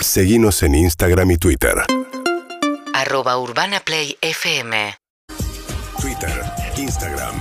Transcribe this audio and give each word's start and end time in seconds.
Seguimos 0.00 0.62
en 0.62 0.74
Instagram 0.74 1.32
y 1.32 1.36
Twitter. 1.38 1.74
Arroba 2.94 3.38
Urbana 3.38 3.80
Play 3.80 4.16
FM. 4.20 4.94
Twitter, 6.00 6.42
Instagram, 6.76 7.34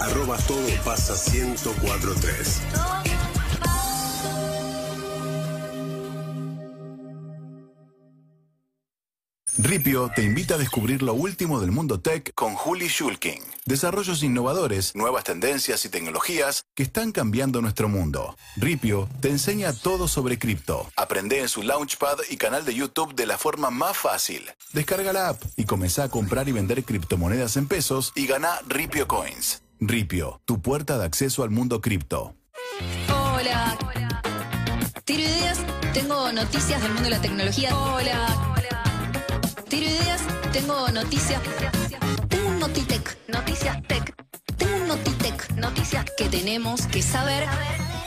arroba 0.00 0.36
todo 0.46 0.66
pasa 0.84 1.14
1043. 1.32 3.09
Ripio 9.62 10.10
te 10.16 10.22
invita 10.22 10.54
a 10.54 10.58
descubrir 10.58 11.02
lo 11.02 11.12
último 11.12 11.60
del 11.60 11.70
mundo 11.70 12.00
tech 12.00 12.32
con 12.34 12.54
Juli 12.54 12.88
Schulking. 12.88 13.42
Desarrollos 13.66 14.22
innovadores, 14.22 14.94
nuevas 14.94 15.24
tendencias 15.24 15.84
y 15.84 15.90
tecnologías 15.90 16.64
que 16.74 16.82
están 16.82 17.12
cambiando 17.12 17.60
nuestro 17.60 17.90
mundo. 17.90 18.36
Ripio 18.56 19.06
te 19.20 19.28
enseña 19.28 19.74
todo 19.74 20.08
sobre 20.08 20.38
cripto. 20.38 20.90
Aprende 20.96 21.40
en 21.40 21.48
su 21.48 21.62
Launchpad 21.62 22.20
y 22.30 22.38
canal 22.38 22.64
de 22.64 22.74
YouTube 22.74 23.14
de 23.14 23.26
la 23.26 23.36
forma 23.36 23.70
más 23.70 23.98
fácil. 23.98 24.50
Descarga 24.72 25.12
la 25.12 25.28
app 25.28 25.42
y 25.56 25.64
comenzá 25.64 26.04
a 26.04 26.08
comprar 26.08 26.48
y 26.48 26.52
vender 26.52 26.82
criptomonedas 26.82 27.58
en 27.58 27.68
pesos 27.68 28.12
y 28.14 28.26
gana 28.26 28.60
Ripio 28.66 29.06
Coins. 29.06 29.62
Ripio, 29.78 30.40
tu 30.46 30.62
puerta 30.62 30.96
de 30.96 31.04
acceso 31.04 31.42
al 31.42 31.50
mundo 31.50 31.82
cripto. 31.82 32.34
Hola. 33.08 33.76
Tiro 35.04 35.20
ideas, 35.20 35.58
tengo 35.92 36.32
noticias 36.32 36.80
del 36.80 36.92
mundo 36.92 37.04
de 37.04 37.10
la 37.10 37.20
tecnología. 37.20 37.76
Hola. 37.76 38.49
Tiro 39.70 39.86
ideas, 39.86 40.20
tengo 40.52 40.88
noticias. 40.88 41.40
Tengo 42.28 42.48
un 42.48 42.58
Notitec, 42.58 43.16
noticias 43.28 43.80
tech. 43.86 44.12
Tengo 44.56 44.74
un 44.76 44.88
Notitec, 44.88 45.50
noticias 45.52 46.04
que 46.18 46.28
tenemos 46.28 46.86
que 46.88 47.00
saber. 47.02 47.46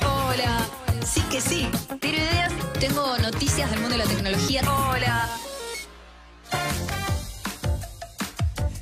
Hola. 0.02 0.60
Sí 1.06 1.22
que 1.32 1.40
sí. 1.40 1.70
Tiro 2.02 2.18
ideas, 2.18 2.52
tengo 2.80 3.18
noticias 3.20 3.70
del 3.72 3.80
mundo 3.80 3.98
de 3.98 4.04
la 4.04 4.10
tecnología. 4.10 4.62
Hola. 4.70 5.30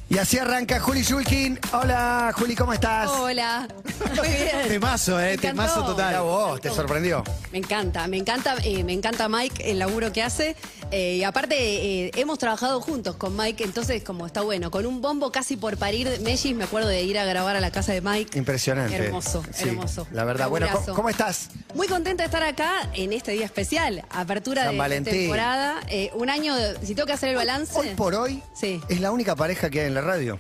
Y 0.10 0.18
así 0.18 0.38
arranca 0.40 0.80
Juli 0.80 1.04
Shulkin. 1.04 1.58
Hola, 1.72 2.34
Juli, 2.38 2.56
¿cómo 2.56 2.74
estás? 2.74 3.10
Hola. 3.12 3.68
Muy 4.18 4.28
bien. 4.28 4.68
Temazo, 4.68 5.20
eh, 5.20 5.24
Me 5.24 5.32
encantó. 5.34 5.48
temazo 5.48 5.86
total. 5.86 6.08
Mira 6.10 6.22
vos, 6.22 6.60
¿te 6.60 6.70
sorprendió? 6.70 7.24
Me 7.52 7.60
encanta, 7.60 8.08
me 8.08 8.18
encanta, 8.18 8.56
eh, 8.64 8.84
me 8.84 8.92
encanta 8.92 9.30
Mike, 9.30 9.72
el 9.72 9.80
laburo 9.80 10.12
que 10.12 10.22
hace. 10.24 10.58
Eh, 10.92 11.16
y 11.18 11.24
aparte, 11.24 11.56
eh, 11.58 12.12
hemos 12.16 12.38
trabajado 12.38 12.82
juntos 12.82 13.16
con 13.16 13.36
Mike, 13.38 13.64
entonces 13.64 14.04
como 14.04 14.26
está 14.26 14.42
bueno. 14.42 14.72
Con 14.72 14.86
un 14.86 15.02
bombo 15.02 15.32
casi 15.32 15.58
por 15.58 15.78
parir 15.78 16.10
de 16.10 16.20
Mellis, 16.20 16.56
me 16.56 16.66
acuerdo 16.66 16.90
de 16.90 17.02
ir 17.04 17.18
a 17.18 17.26
grabar 17.26 17.56
a 17.56 17.62
la 17.62 17.72
casa 17.72 17.94
de 17.94 18.02
Mike. 18.02 18.38
Impresionante. 18.38 18.96
Hermoso, 18.96 19.44
Sí, 19.54 19.70
hermoso. 19.70 20.08
La 20.12 20.24
verdad. 20.26 20.50
Bueno, 20.50 20.68
¿cómo, 20.96 21.10
estás? 21.10 21.50
Muy 21.74 21.88
contenta 21.88 22.24
de 22.24 22.26
estar 22.26 22.44
acá 22.44 22.90
en 22.94 23.14
este 23.14 23.32
día 23.32 23.46
especial, 23.46 24.04
apertura 24.10 24.64
San 24.66 24.74
de 24.74 24.78
Valentín. 24.80 25.14
temporada. 25.14 25.80
eh, 25.88 26.12
un 26.14 26.30
año, 26.30 26.56
de- 26.56 26.86
si 26.86 26.94
tengo 26.96 27.08
que 27.08 27.14
hacer 27.14 27.30
el 27.30 27.36
balance. 27.36 27.78
Hoy 27.78 27.90
por 27.96 28.14
hoy 28.16 28.44
Sí. 28.54 28.82
es 28.90 29.00
la 29.02 29.12
única 29.12 29.36
pareja 29.36 29.70
que 29.70 29.82
hay 29.82 29.88
en 29.88 29.94
la 29.94 30.02
radio. 30.02 30.40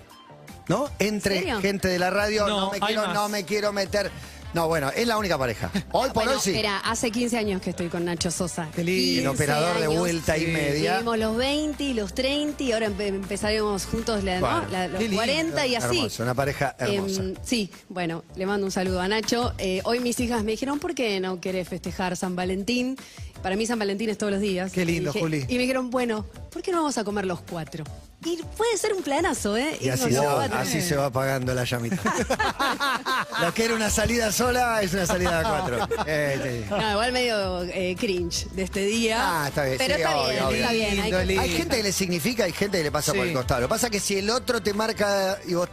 ¿No? 0.67 0.89
Entre 0.99 1.41
gente 1.59 1.87
de 1.89 1.99
la 1.99 2.09
radio, 2.11 2.47
no, 2.47 2.59
No, 2.65 2.71
me 2.71 2.79
quiero, 2.79 3.13
no 3.13 3.29
me 3.29 3.43
quiero 3.45 3.73
meter. 3.73 4.11
No, 4.53 4.67
bueno, 4.67 4.89
es 4.93 5.07
la 5.07 5.17
única 5.17 5.37
pareja. 5.37 5.71
Hoy 5.93 6.09
por 6.09 6.13
Bueno, 6.25 6.31
hoy 6.33 6.37
sí. 6.41 6.51
Mira, 6.51 6.79
hace 6.79 7.09
15 7.09 7.37
años 7.37 7.61
que 7.61 7.69
estoy 7.69 7.87
con 7.87 8.03
Nacho 8.03 8.29
Sosa. 8.31 8.67
Qué 8.75 8.83
lindo. 8.83 9.31
15 9.31 9.43
operador 9.43 9.79
de 9.79 9.87
vuelta 9.87 10.37
y 10.37 10.47
media. 10.47 10.93
Vivimos 10.97 11.17
los 11.17 11.37
20 11.37 11.83
y 11.83 11.93
los 11.93 12.13
30 12.13 12.61
y 12.63 12.71
ahora 12.73 12.89
empe- 12.89 13.07
empezaremos 13.07 13.85
juntos 13.85 14.23
la- 14.25 14.39
¿no? 14.41 14.47
Bueno, 14.47 14.67
La- 14.69 14.87
los 14.89 14.97
qué 14.97 15.03
lindo. 15.05 15.17
40 15.17 15.67
y 15.67 15.75
así. 15.75 15.97
Hermoso, 15.97 16.23
una 16.23 16.33
pareja 16.35 16.75
hermosa. 16.77 17.21
Em, 17.21 17.35
sí, 17.43 17.71
bueno, 17.87 18.25
le 18.35 18.45
mando 18.45 18.65
un 18.65 18.71
saludo 18.71 18.99
a 18.99 19.07
Nacho. 19.07 19.53
Eh, 19.57 19.81
hoy 19.85 19.99
mis 20.01 20.19
hijas 20.19 20.43
me 20.43 20.51
dijeron, 20.51 20.79
¿por 20.79 20.95
qué 20.95 21.19
no 21.21 21.39
querés 21.39 21.69
festejar 21.69 22.17
San 22.17 22.35
Valentín? 22.35 22.97
Para 23.41 23.55
mí 23.55 23.65
San 23.65 23.79
Valentín 23.79 24.09
es 24.09 24.17
todos 24.17 24.31
los 24.31 24.41
días. 24.41 24.71
Qué 24.71 24.85
lindo, 24.85 25.09
Y 25.09 25.13
dije- 25.13 25.19
Juli. 25.19 25.45
Y 25.47 25.53
me 25.55 25.59
dijeron, 25.61 25.89
bueno, 25.89 26.25
¿por 26.51 26.61
qué 26.61 26.71
no 26.71 26.77
vamos 26.77 26.97
a 26.97 27.03
comer 27.03 27.25
los 27.25 27.41
cuatro? 27.41 27.83
Y 28.23 28.37
puede 28.55 28.77
ser 28.77 28.93
un 28.93 29.01
planazo, 29.01 29.57
¿eh? 29.57 29.77
y 29.81 29.89
así, 29.89 30.11
se 30.11 30.19
va, 30.19 30.45
así 30.45 30.79
se 30.79 30.95
va 30.95 31.07
apagando 31.07 31.55
la 31.55 31.63
llamita. 31.63 31.97
Lo 33.41 33.51
que 33.53 33.65
era 33.65 33.73
una 33.75 33.89
salida 33.89 34.31
sola 34.31 34.79
es 34.83 34.93
una 34.93 35.07
salida 35.07 35.39
de 35.39 35.43
cuatro. 35.43 35.87
Eh, 36.05 36.63
sí. 36.63 36.69
No, 36.69 36.91
igual 36.91 37.11
medio 37.13 37.63
eh, 37.63 37.95
cringe 37.97 38.47
de 38.51 38.61
este 38.63 38.81
día. 38.85 39.17
Ah, 39.43 39.47
está 39.47 39.63
bien, 39.65 39.77
Pero 39.79 39.95
sí, 39.95 40.01
está 40.01 40.17
obvio, 40.17 40.29
bien, 40.31 40.43
obvio. 40.43 40.57
está 40.57 40.71
bien. 40.73 40.89
hay 40.91 41.01
Lindo, 41.01 41.17
que- 41.19 41.25
lindo. 41.25 41.41
Hay 41.41 41.49
gente 41.49 41.77
que 41.77 41.83
le 41.83 41.91
significa, 41.91 42.43
hay 42.43 42.51
gente 42.53 42.77
que 42.77 42.83
le 42.83 42.91
pasa 42.91 43.13
por 43.13 43.25
el 43.25 43.33
costado. 43.33 43.61
Lo 43.61 43.67
que 43.67 43.71
pasa 43.71 43.87
es 43.87 43.91
que 43.91 43.99
si 43.99 44.17
el 44.17 44.29
otro 44.29 44.61
te 44.61 44.73
marca 44.73 45.39
y 45.47 45.55
vos 45.55 45.67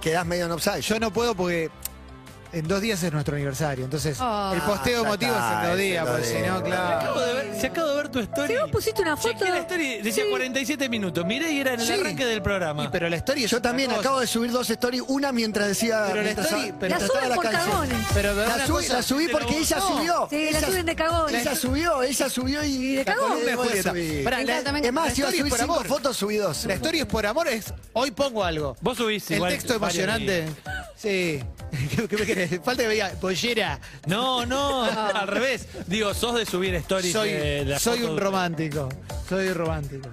quedás 0.00 0.24
medio 0.24 0.46
en 0.46 0.52
offside. 0.52 0.80
Yo 0.80 0.98
no 0.98 1.12
puedo 1.12 1.34
porque 1.34 1.70
en 2.52 2.66
dos 2.68 2.80
días 2.80 3.02
es 3.02 3.12
nuestro 3.12 3.34
aniversario. 3.36 3.84
Entonces, 3.84 4.16
Ah, 4.20 4.52
el 4.54 4.60
posteo 4.62 5.04
emotivo 5.04 5.32
está, 5.32 5.58
es 5.60 5.64
en 5.64 5.70
dos 5.70 5.78
días, 5.78 6.06
porque 6.08 6.24
si 6.24 6.34
no, 6.46 6.62
claro. 6.62 6.98
Acabo 7.00 7.20
de 7.20 7.32
ver, 7.34 7.60
si 7.60 7.66
acabo 7.66 7.88
de 7.88 7.94
ver 7.96 8.08
tu 8.08 8.18
story. 8.20 8.54
Si 8.54 8.60
vos 8.60 8.70
pusiste 8.70 9.02
una 9.02 9.16
foto. 9.16 9.28
Chequeé 9.32 9.50
la 9.50 9.58
story, 9.58 10.02
decía 10.02 10.24
47 10.30 10.88
minutos. 10.88 11.24
Miré 11.24 11.50
y 11.52 11.60
era 11.60 11.74
en 11.74 11.80
el 11.80 11.86
Sí. 11.86 11.92
arranque 11.92 12.24
del 12.26 12.42
programa. 12.42 12.84
Y, 12.84 12.88
pero 12.88 13.08
la 13.08 13.16
historia 13.16 13.44
es 13.44 13.50
Yo 13.50 13.60
también 13.62 13.88
cosa. 13.90 14.00
acabo 14.00 14.20
de 14.20 14.26
subir 14.26 14.50
dos 14.50 14.68
stories, 14.70 15.02
una 15.08 15.32
mientras 15.32 15.68
decía. 15.68 16.04
Pero 16.08 16.22
la 16.22 16.30
story- 16.30 16.74
pero- 16.78 16.98
La 16.98 17.06
suben 17.06 17.28
la 17.28 17.34
por 17.34 17.44
canción. 17.44 17.70
cagones. 17.70 18.06
Pero 18.14 18.34
La, 18.34 18.66
subí, 18.66 18.76
cosa- 18.84 18.92
la 18.94 19.02
subí 19.02 19.28
porque 19.28 19.58
ella 19.58 19.76
No. 19.78 19.88
subió. 19.88 20.26
Sí, 20.30 20.36
la 20.50 20.58
ella, 20.58 20.66
suben 20.66 20.86
de 20.86 20.96
cagones. 20.96 21.40
Ella 21.42 21.56
subió, 21.56 22.02
ella 22.02 22.28
subió 22.30 22.64
y. 22.64 22.96
de 22.96 23.04
la 23.04 23.04
cagones, 23.04 23.44
la- 23.44 23.52
Es 24.80 24.92
más, 24.92 25.06
la 25.08 25.18
iba 25.18 25.28
a 25.28 25.30
story 25.30 25.38
subir 25.38 25.52
cinco 25.54 25.84
fotos, 25.84 26.16
subí 26.16 26.36
dos. 26.36 26.64
La 26.64 26.74
historia 26.74 27.02
es 27.02 27.06
por 27.08 27.26
amor, 27.26 27.48
es 27.48 27.72
hoy 27.92 28.10
pongo 28.10 28.44
algo. 28.44 28.76
Vos 28.80 28.96
subís 28.96 29.30
El 29.30 29.42
texto 29.42 29.74
emocionante. 29.74 30.46
Sí. 30.96 31.40
¿Qué, 32.08 32.16
me 32.16 32.26
querés? 32.26 32.60
Falta 32.64 32.82
que 32.82 32.88
me 32.88 32.94
diga, 32.94 33.10
pollera. 33.20 33.78
No, 34.06 34.44
no, 34.46 34.84
al 34.84 35.28
revés. 35.28 35.66
Digo, 35.86 36.12
sos 36.14 36.34
de 36.36 36.46
subir 36.46 36.74
stories. 36.76 37.12
Soy, 37.12 37.30
de 37.30 37.64
la 37.64 37.78
soy 37.78 38.02
un 38.02 38.16
de- 38.16 38.22
romántico. 38.22 38.88
Soy 39.28 39.52
romántico. 39.52 40.08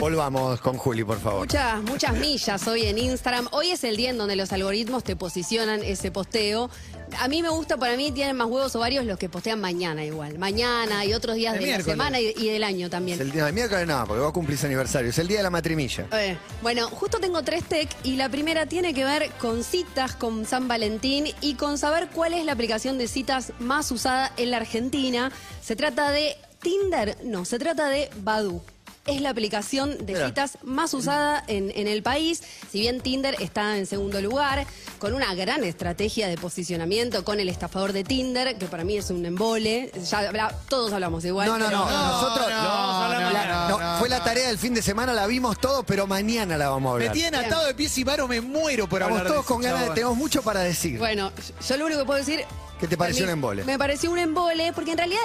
Volvamos 0.00 0.62
con 0.62 0.78
Juli, 0.78 1.04
por 1.04 1.20
favor. 1.20 1.40
Muchas, 1.40 1.82
muchas 1.82 2.14
millas 2.16 2.66
hoy 2.66 2.84
en 2.86 2.96
Instagram. 2.96 3.48
Hoy 3.52 3.70
es 3.70 3.84
el 3.84 3.98
día 3.98 4.08
en 4.08 4.16
donde 4.16 4.34
los 4.34 4.50
algoritmos 4.50 5.04
te 5.04 5.14
posicionan 5.14 5.82
ese 5.84 6.10
posteo. 6.10 6.70
A 7.18 7.28
mí 7.28 7.42
me 7.42 7.50
gusta, 7.50 7.76
para 7.76 7.96
mí 7.98 8.10
tienen 8.10 8.34
más 8.34 8.46
huevos 8.46 8.74
ovarios 8.76 9.04
los 9.04 9.18
que 9.18 9.28
postean 9.28 9.60
mañana 9.60 10.02
igual. 10.02 10.38
Mañana 10.38 11.04
y 11.04 11.12
otros 11.12 11.36
días 11.36 11.54
El 11.56 11.64
de 11.66 11.72
la 11.78 11.84
semana 11.84 12.18
y, 12.18 12.32
y 12.34 12.48
del 12.48 12.64
año 12.64 12.86
Es 12.86 12.90
también. 12.90 13.20
el 13.20 13.30
día 13.30 13.44
del 13.44 13.52
miércoles, 13.52 13.86
no, 13.86 14.02
porque 14.06 14.22
vos 14.22 14.32
cumplís 14.32 14.64
aniversario. 14.64 15.10
Es 15.10 15.18
el 15.18 15.28
día 15.28 15.36
de 15.38 15.42
la 15.42 15.50
matrimilla. 15.50 16.06
Eh, 16.12 16.38
bueno, 16.62 16.88
justo 16.88 17.18
tengo 17.18 17.42
tres 17.42 17.64
tech 17.64 17.90
y 18.02 18.16
la 18.16 18.30
primera 18.30 18.64
tiene 18.64 18.94
que 18.94 19.04
ver 19.04 19.30
con 19.38 19.62
citas 19.62 20.16
con 20.16 20.46
San 20.46 20.66
Valentín 20.66 21.26
y 21.42 21.54
con 21.56 21.76
saber 21.76 22.08
cuál 22.08 22.32
es 22.32 22.46
la 22.46 22.52
aplicación 22.52 22.96
de 22.96 23.06
citas 23.06 23.52
más 23.58 23.90
usada 23.92 24.32
en 24.38 24.50
la 24.50 24.56
Argentina. 24.56 25.30
¿Se 25.62 25.76
trata 25.76 26.10
de 26.10 26.36
Tinder? 26.62 27.18
No, 27.22 27.44
se 27.44 27.58
trata 27.58 27.88
de 27.90 28.08
Badu. 28.22 28.62
Es 29.14 29.20
la 29.20 29.30
aplicación 29.30 30.04
de 30.06 30.12
Mira. 30.14 30.26
citas 30.28 30.58
más 30.62 30.94
usada 30.94 31.42
en, 31.46 31.72
en 31.74 31.86
el 31.88 32.02
país. 32.02 32.42
Si 32.70 32.80
bien 32.80 33.00
Tinder 33.00 33.36
está 33.40 33.76
en 33.76 33.86
segundo 33.86 34.20
lugar, 34.20 34.66
con 34.98 35.14
una 35.14 35.34
gran 35.34 35.64
estrategia 35.64 36.28
de 36.28 36.36
posicionamiento 36.36 37.24
con 37.24 37.40
el 37.40 37.48
estafador 37.48 37.92
de 37.92 38.04
Tinder, 38.04 38.56
que 38.58 38.66
para 38.66 38.84
mí 38.84 38.96
es 38.96 39.10
un 39.10 39.24
embole. 39.26 39.90
Ya 40.10 40.18
habla- 40.20 40.54
todos 40.68 40.92
hablamos 40.92 41.24
igual. 41.24 41.48
No, 41.48 41.58
no, 41.58 41.66
pero- 41.66 41.78
no. 41.78 41.90
Nosotros. 41.90 42.48
no, 42.50 43.20
no. 43.20 43.78
No, 43.80 43.98
fue 43.98 44.08
la 44.08 44.22
tarea 44.22 44.48
del 44.48 44.58
fin 44.58 44.74
de 44.74 44.82
semana, 44.82 45.12
la 45.12 45.26
vimos 45.26 45.58
todo, 45.60 45.82
pero 45.84 46.06
mañana 46.06 46.56
la 46.56 46.68
vamos 46.70 46.90
a 46.94 46.98
Me 46.98 47.04
hablar. 47.06 47.12
tienen 47.14 47.34
atado 47.44 47.66
de 47.66 47.74
pies 47.74 47.96
y 47.98 48.04
mano, 48.04 48.26
me 48.28 48.40
muero 48.40 48.88
por 48.88 49.00
Estamos 49.00 49.18
hablar 49.20 49.32
todos 49.32 49.44
de 49.46 49.48
con 49.54 49.60
ese 49.62 49.70
ganas, 49.72 49.88
de, 49.88 49.94
tenemos 49.94 50.16
mucho 50.16 50.42
para 50.42 50.60
decir. 50.60 50.98
Bueno, 50.98 51.32
yo 51.68 51.76
lo 51.76 51.86
único 51.86 52.00
que 52.00 52.06
puedo 52.06 52.18
decir. 52.18 52.44
¿Qué 52.78 52.86
te 52.88 52.96
pareció 52.96 53.24
mí 53.24 53.28
un 53.28 53.32
embole? 53.34 53.64
Me 53.64 53.78
pareció 53.78 54.10
un 54.10 54.18
embole, 54.18 54.72
porque 54.72 54.92
en 54.92 54.98
realidad 54.98 55.20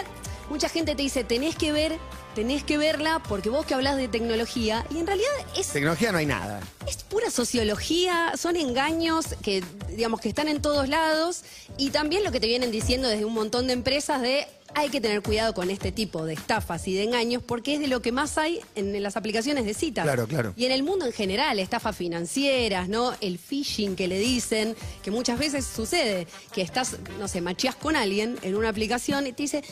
mucha 0.49 0.67
gente 0.69 0.95
te 0.95 1.01
dice, 1.01 1.23
tenés 1.23 1.55
que 1.55 1.71
ver, 1.71 1.97
tenés 2.35 2.63
que 2.63 2.77
verla, 2.77 3.23
porque 3.27 3.49
vos 3.49 3.65
que 3.65 3.73
hablas 3.73 3.95
de 3.95 4.07
tecnología, 4.07 4.85
y 4.91 4.99
en 4.99 5.07
realidad 5.07 5.31
es, 5.57 5.69
Tecnología 5.69 6.11
no 6.11 6.19
hay 6.19 6.25
nada. 6.27 6.61
es 6.85 6.97
pura 6.97 7.31
sociología, 7.31 8.33
son 8.37 8.57
engaños 8.57 9.25
que, 9.41 9.63
digamos, 9.89 10.19
que 10.19 10.29
están 10.29 10.49
en 10.49 10.61
todos 10.61 10.89
lados, 10.89 11.43
y 11.77 11.89
también 11.89 12.23
lo 12.23 12.31
que 12.31 12.39
te 12.39 12.47
vienen 12.47 12.69
diciendo 12.71 13.07
desde 13.07 13.25
un 13.25 13.33
montón 13.33 13.67
de 13.67 13.73
empresas 13.73 14.21
de 14.21 14.47
hay 14.73 14.89
que 14.89 14.99
tener 14.99 15.21
cuidado 15.21 15.53
con 15.53 15.69
este 15.69 15.91
tipo 15.91 16.25
de 16.25 16.33
estafas 16.33 16.87
y 16.87 16.95
de 16.95 17.03
engaños 17.03 17.41
porque 17.43 17.75
es 17.75 17.79
de 17.79 17.87
lo 17.87 18.01
que 18.01 18.11
más 18.11 18.37
hay 18.37 18.59
en 18.75 19.01
las 19.01 19.15
aplicaciones 19.15 19.65
de 19.65 19.73
citas. 19.73 20.03
Claro, 20.03 20.27
claro. 20.27 20.53
Y 20.57 20.65
en 20.65 20.71
el 20.71 20.83
mundo 20.83 21.05
en 21.05 21.13
general, 21.13 21.59
estafas 21.59 21.95
financieras, 21.95 22.89
¿no? 22.89 23.13
El 23.21 23.37
phishing 23.37 23.95
que 23.95 24.07
le 24.07 24.19
dicen, 24.19 24.75
que 25.03 25.11
muchas 25.11 25.39
veces 25.39 25.65
sucede, 25.65 26.27
que 26.53 26.61
estás, 26.61 26.97
no 27.19 27.27
sé, 27.27 27.41
macheás 27.41 27.75
con 27.75 27.95
alguien 27.95 28.37
en 28.41 28.55
una 28.55 28.69
aplicación 28.69 29.27
y 29.27 29.33
te 29.33 29.43
dice, 29.43 29.63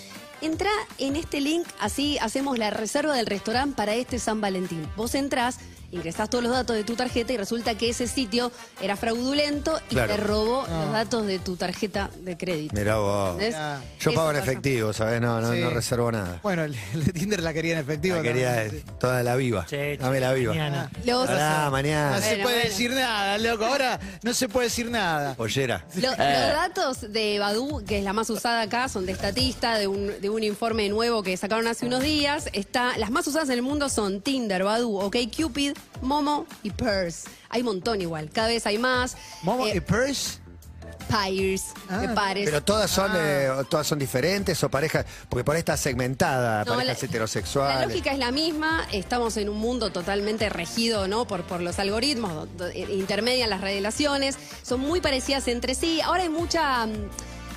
entra 0.42 0.70
en 0.98 1.16
este 1.16 1.42
link, 1.42 1.68
así 1.80 2.18
hacemos 2.20 2.58
la 2.58 2.70
reserva 2.70 3.16
del 3.16 3.26
restaurante 3.26 3.76
para 3.76 3.96
este 3.96 4.20
San 4.20 4.42
Valentín. 4.42 4.88
Vos 4.96 5.16
entrás 5.16 5.60
ingresás 5.94 6.30
todos 6.30 6.44
los 6.44 6.52
datos 6.54 6.76
de 6.76 6.84
tu 6.84 6.96
tarjeta 6.96 7.32
y 7.34 7.38
resulta 7.38 7.78
que 7.78 7.90
ese 7.90 8.08
sitio 8.08 8.52
era 8.82 8.96
fraudulento 8.96 9.80
y 9.90 9.94
Claro. 9.96 10.16
te 10.16 10.18
robó 10.22 10.66
los 10.68 10.92
datos 10.92 11.26
de 11.28 11.40
tu 11.40 11.56
tarjeta 11.56 12.10
de 12.22 12.36
crédito. 12.38 12.76
Mirá 12.76 12.98
vos. 12.98 13.42
Ah. 13.56 13.80
Yo 14.00 14.14
pago 14.14 14.32
en 14.32 14.38
efectivo, 14.38 14.92
¿sabes? 14.94 15.22
No, 15.22 15.40
no, 15.40 15.54
Sí. 15.54 15.60
no 15.60 15.70
reservo 15.70 16.12
nada. 16.12 16.40
Bueno, 16.44 16.64
el, 16.64 16.76
el 16.94 17.06
de 17.06 17.14
Tinder 17.14 17.42
la 17.44 17.54
quería 17.54 17.74
en 17.74 17.80
efectivo. 17.80 18.18
La 18.18 18.22
quería 18.24 18.66
toda 19.00 19.24
la 19.24 19.36
viva. 19.36 19.66
Che, 19.68 19.98
Dame 19.98 20.20
la 20.20 20.34
viva. 20.34 20.54
mañana. 20.54 20.92
Los, 21.06 21.28
Pará, 21.28 21.70
mañana. 21.70 22.16
No 22.18 22.22
se 22.22 22.38
puede 22.38 22.42
bueno. 22.56 22.70
decir 22.70 22.92
nada, 22.92 23.38
loco. 23.38 23.66
Ahora 23.66 24.00
no 24.24 24.34
se 24.34 24.50
puede 24.50 24.68
decir 24.68 24.90
nada. 24.90 25.36
Pollera. 25.36 25.86
Lo- 25.96 26.10
Los 26.10 26.18
datos 26.18 27.12
de 27.14 27.40
Badu, 27.40 27.84
que 27.86 28.00
es 28.00 28.04
la 28.04 28.14
más 28.14 28.30
usada 28.30 28.62
acá, 28.62 28.90
son 28.90 29.06
de 29.06 29.14
Statista, 29.16 29.78
de 29.78 29.88
un, 29.88 30.12
de 30.22 30.30
un 30.30 30.44
informe 30.44 30.90
nuevo 30.90 31.22
que 31.24 31.38
sacaron 31.38 31.68
hace 31.68 31.86
unos 31.86 32.02
días. 32.02 32.50
Está, 32.54 32.98
las 32.98 33.12
más 33.12 33.28
usadas 33.28 33.50
en 33.50 33.56
el 33.56 33.62
mundo 33.62 33.90
son 33.90 34.22
Tinder, 34.22 34.64
Badu, 34.64 34.98
OkCupid, 34.98 35.74
Momo 36.02 36.46
y 36.64 36.72
Purse. 36.72 37.30
Hay 37.50 37.62
un 37.62 37.68
montón 37.68 38.02
igual, 38.02 38.30
cada 38.32 38.48
vez 38.50 38.66
hay 38.66 38.78
más. 38.78 39.16
Momo 39.42 39.68
Eh, 39.68 39.78
y 39.78 39.80
Purse. 39.80 40.40
Pires, 41.10 41.66
Ah, 41.90 41.98
de 42.00 42.10
pares. 42.10 42.46
Pero 42.46 42.64
todas 42.64 42.90
son, 42.90 43.12
eh, 43.16 43.50
todas 43.70 43.86
son 43.86 44.00
diferentes 44.00 44.64
o 44.64 44.70
parejas, 44.70 45.06
porque 45.30 45.44
por 45.44 45.56
ahí 45.56 45.60
está 45.60 45.76
segmentada, 45.76 46.64
No, 46.64 46.74
parejas 46.76 47.02
la- 47.02 47.08
heterosexuales. 47.08 47.80
La 47.82 47.86
lógica 47.88 48.12
es 48.14 48.20
la 48.20 48.32
misma, 48.32 48.88
estamos 48.92 49.36
en 49.38 49.50
un 49.50 49.58
mundo 49.58 49.92
totalmente 49.92 50.50
regido 50.50 51.08
¿no? 51.08 51.26
por, 51.28 51.44
por 51.44 51.62
los 51.62 51.78
algoritmos, 51.78 52.48
eh, 52.74 52.88
intermedian 52.98 53.50
las 53.50 53.62
relaciones, 53.62 54.38
son 54.64 54.80
muy 54.80 55.02
parecidas 55.02 55.48
entre 55.50 55.76
sí. 55.76 56.00
Ahora 56.02 56.24
hay 56.24 56.30
mucha... 56.30 56.88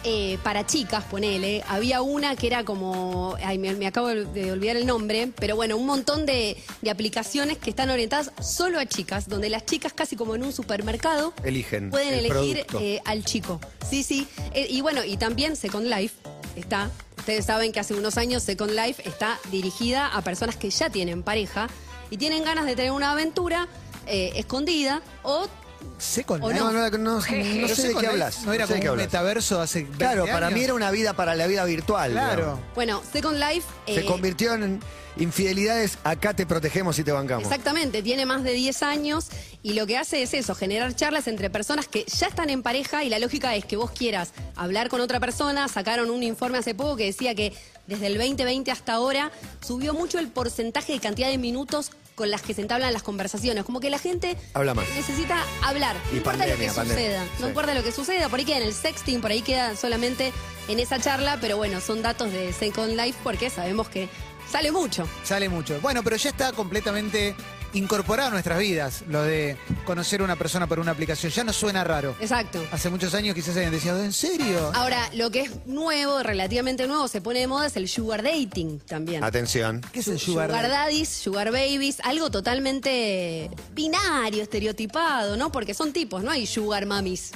eh, 0.09 0.39
para 0.45 0.65
chicas, 0.65 1.03
ponele, 1.03 1.65
había 1.69 2.01
una 2.01 2.37
que 2.37 2.47
era 2.47 2.65
como, 2.65 3.35
ay, 3.45 3.59
me, 3.59 3.75
me 3.75 3.89
acabo 3.89 4.07
de 4.07 4.25
de 4.25 4.53
olvidar 4.53 4.77
el 4.77 4.87
nombre, 4.87 5.33
pero 5.35 5.57
bueno, 5.57 5.77
un 5.77 5.85
montón 5.85 6.27
de, 6.27 6.63
de 6.81 6.91
aplicaciones 6.91 7.59
que 7.59 7.71
están 7.71 7.91
orientadas 7.91 8.31
solo 8.41 8.79
a 8.79 8.87
chicas, 8.87 9.29
donde 9.29 9.49
las 9.49 9.67
chicas 9.67 9.93
casi 9.93 10.15
como 10.15 10.37
en 10.37 10.45
un 10.45 10.53
supermercado 10.53 11.33
Eligen 11.43 11.91
pueden 11.91 12.15
el 12.15 12.27
elegir 12.27 12.65
eh, 12.81 13.01
al 13.05 13.25
chico. 13.25 13.61
Sí, 13.91 14.05
sí. 14.05 14.29
Eh, 14.55 14.69
y 14.71 14.81
bueno, 14.81 15.03
y 15.03 15.17
también 15.17 15.57
Second 15.57 15.89
Life 15.89 16.15
está. 16.55 16.89
Ustedes 17.19 17.47
saben 17.47 17.73
que 17.73 17.81
hace 17.81 17.95
unos 17.95 18.17
años 18.17 18.45
Second 18.45 18.71
Life 18.71 19.03
está 19.09 19.41
dirigida 19.51 20.07
a 20.07 20.23
personas 20.23 20.55
que 20.55 20.71
ya 20.71 20.89
tienen 20.89 21.25
pareja 21.25 21.69
y 22.11 22.17
tienen 22.17 22.45
ganas 22.45 22.65
de 22.67 22.77
tener 22.77 22.93
una 22.93 23.11
aventura 23.11 23.67
escondida 24.07 25.03
o 25.25 25.49
Second 25.99 26.43
¿O 26.45 26.49
Life. 26.49 26.61
No, 26.61 26.73
no, 26.73 26.91
no, 26.91 26.99
no, 26.99 27.15
no 27.17 27.21
sé 27.21 27.89
de 27.89 27.95
qué 27.95 28.07
hablas. 28.07 28.45
No 28.45 28.53
era 28.53 28.67
sé 28.67 28.75
de 28.75 28.79
como 28.79 28.83
qué 28.83 28.89
un 28.89 28.93
hablas. 28.93 29.07
metaverso 29.07 29.61
hace 29.61 29.81
20 29.83 29.99
Claro, 29.99 30.27
para 30.27 30.47
años? 30.49 30.59
mí 30.59 30.65
era 30.65 30.75
una 30.75 30.91
vida 30.91 31.13
para 31.15 31.35
la 31.35 31.47
vida 31.47 31.65
virtual. 31.65 32.13
Claro. 32.13 32.37
digamos. 32.43 32.61
bueno, 32.75 33.03
Second 33.13 33.39
Life 33.39 33.67
Se 33.87 34.01
eh, 34.01 34.05
convirtió 34.05 34.55
en 34.55 34.81
infidelidades, 35.19 35.97
acá 36.05 36.35
te 36.35 36.45
protegemos 36.47 36.99
y 36.99 37.05
te 37.05 37.11
bancamos. 37.11 37.45
Exactamente, 37.45 38.03
tiene 38.03 38.27
más 38.27 38.45
de 38.45 38.53
10 38.53 38.83
años 38.83 39.29
y 39.63 39.73
lo 39.73 39.87
que 39.87 39.97
hace 39.97 40.23
es 40.23 40.35
eso, 40.35 40.55
generar 40.55 40.95
charlas 40.95 41.27
entre 41.27 41.49
personas 41.49 41.89
que 41.89 42.05
ya 42.05 42.27
están 42.27 42.51
en 42.51 42.63
pareja 42.63 43.03
y 43.03 43.09
la 43.09 43.19
lógica 43.19 43.55
es 43.57 43.65
que 43.65 43.77
vos 43.77 43.91
quieras 43.91 44.33
hablar 44.57 44.89
con 44.91 45.01
otra 45.01 45.19
persona. 45.19 45.69
Sacaron 45.69 46.11
un 46.11 46.23
informe 46.23 46.59
hace 46.59 46.75
poco 46.75 46.97
que 46.97 47.05
decía 47.07 47.35
que 47.35 47.55
desde 47.87 48.09
el 48.09 48.19
2020 48.19 48.71
hasta 48.71 48.93
ahora 48.93 49.33
subió 49.67 49.95
mucho 49.95 50.19
el 50.19 50.29
porcentaje 50.29 50.93
de 50.93 51.01
cantidad 51.01 51.29
de 51.31 51.39
minutos 51.39 51.91
con 52.17 52.31
las 52.31 52.43
que 52.43 52.55
se 52.55 52.63
entablan 52.63 52.93
las 52.93 53.05
conversaciones. 53.05 53.63
Como 53.65 53.79
que 53.79 53.91
la 53.91 53.99
gente 54.01 54.37
Habla 54.55 54.75
más. 54.75 54.89
necesita 54.97 55.45
hablar. 55.63 55.95
Y 56.11 56.13
no 56.13 56.17
importa 56.17 56.47
lo 56.47 56.57
que 56.57 56.67
pandemia, 56.67 56.95
suceda. 56.97 57.25
No 57.25 57.39
sí. 57.39 57.45
importa 57.45 57.75
lo 57.75 57.83
que 57.85 57.93
suceda. 57.93 58.29
Por 58.29 58.41
ahí 58.41 58.45
queda 58.45 58.57
en 58.57 58.63
el 58.65 58.75
sexting, 58.75 59.21
por 59.21 59.31
ahí 59.31 59.43
queda 59.43 59.77
solamente 59.77 60.33
en 60.67 60.81
esa 60.81 60.99
charla. 60.99 61.39
Pero 61.41 61.57
bueno, 61.59 61.81
son 61.81 62.03
datos 62.03 62.33
de 62.33 62.53
Second 62.53 62.97
Life 62.97 63.19
porque 63.23 63.51
sabemos 63.51 63.89
que 63.89 64.09
sale 64.51 64.73
mucho. 64.73 65.07
Sale 65.23 65.49
mucho. 65.49 65.79
Bueno, 65.81 66.03
pero 66.03 66.17
ya 66.17 66.31
está 66.31 66.53
completamente 66.53 67.37
incorporado 67.77 68.29
a 68.29 68.33
nuestras 68.33 68.59
vidas 68.59 69.05
lo 69.09 69.23
de 69.23 69.57
conocer 69.85 70.21
a 70.21 70.25
una 70.25 70.37
persona 70.37 70.67
por 70.67 70.79
una 70.81 70.93
aplicación. 70.93 71.31
Ya 71.33 71.45
no 71.45 71.53
suena 71.53 71.85
raro. 71.85 72.17
Exacto. 72.21 72.65
Hace 72.73 72.91
muchos 72.91 73.15
años 73.15 73.35
quizás 73.35 73.57
hayan 73.57 73.71
decidido, 73.71 74.03
¿en 74.03 74.13
serio? 74.13 74.71
Ahora, 74.75 75.09
lo 75.15 75.31
que 75.31 75.43
es 75.43 75.67
nuevo, 75.67 76.23
relativamente 76.23 76.87
nuevo, 76.87 77.07
se 77.09 77.21
pone 77.21 77.41
de 77.41 77.47
moda 77.47 77.67
es 77.67 77.77
el 77.77 77.89
sugar 77.89 78.23
dating 78.23 78.81
también. 78.81 79.23
Atención. 79.23 79.83
¿Qué 79.93 80.01
es 80.01 80.09
el 80.09 80.19
sugar? 80.19 80.49
Sugar 80.51 80.69
daddies, 80.69 81.09
sugar 81.09 81.53
babies, 81.53 81.99
algo 82.03 82.31
totalmente 82.31 83.51
binario, 83.75 84.43
estereotipado, 84.43 85.37
¿no? 85.37 85.53
Porque 85.53 85.75
son 85.75 85.93
tipos, 85.93 86.23
no 86.23 86.31
hay 86.31 86.47
sugar 86.47 86.87
mamis 86.87 87.33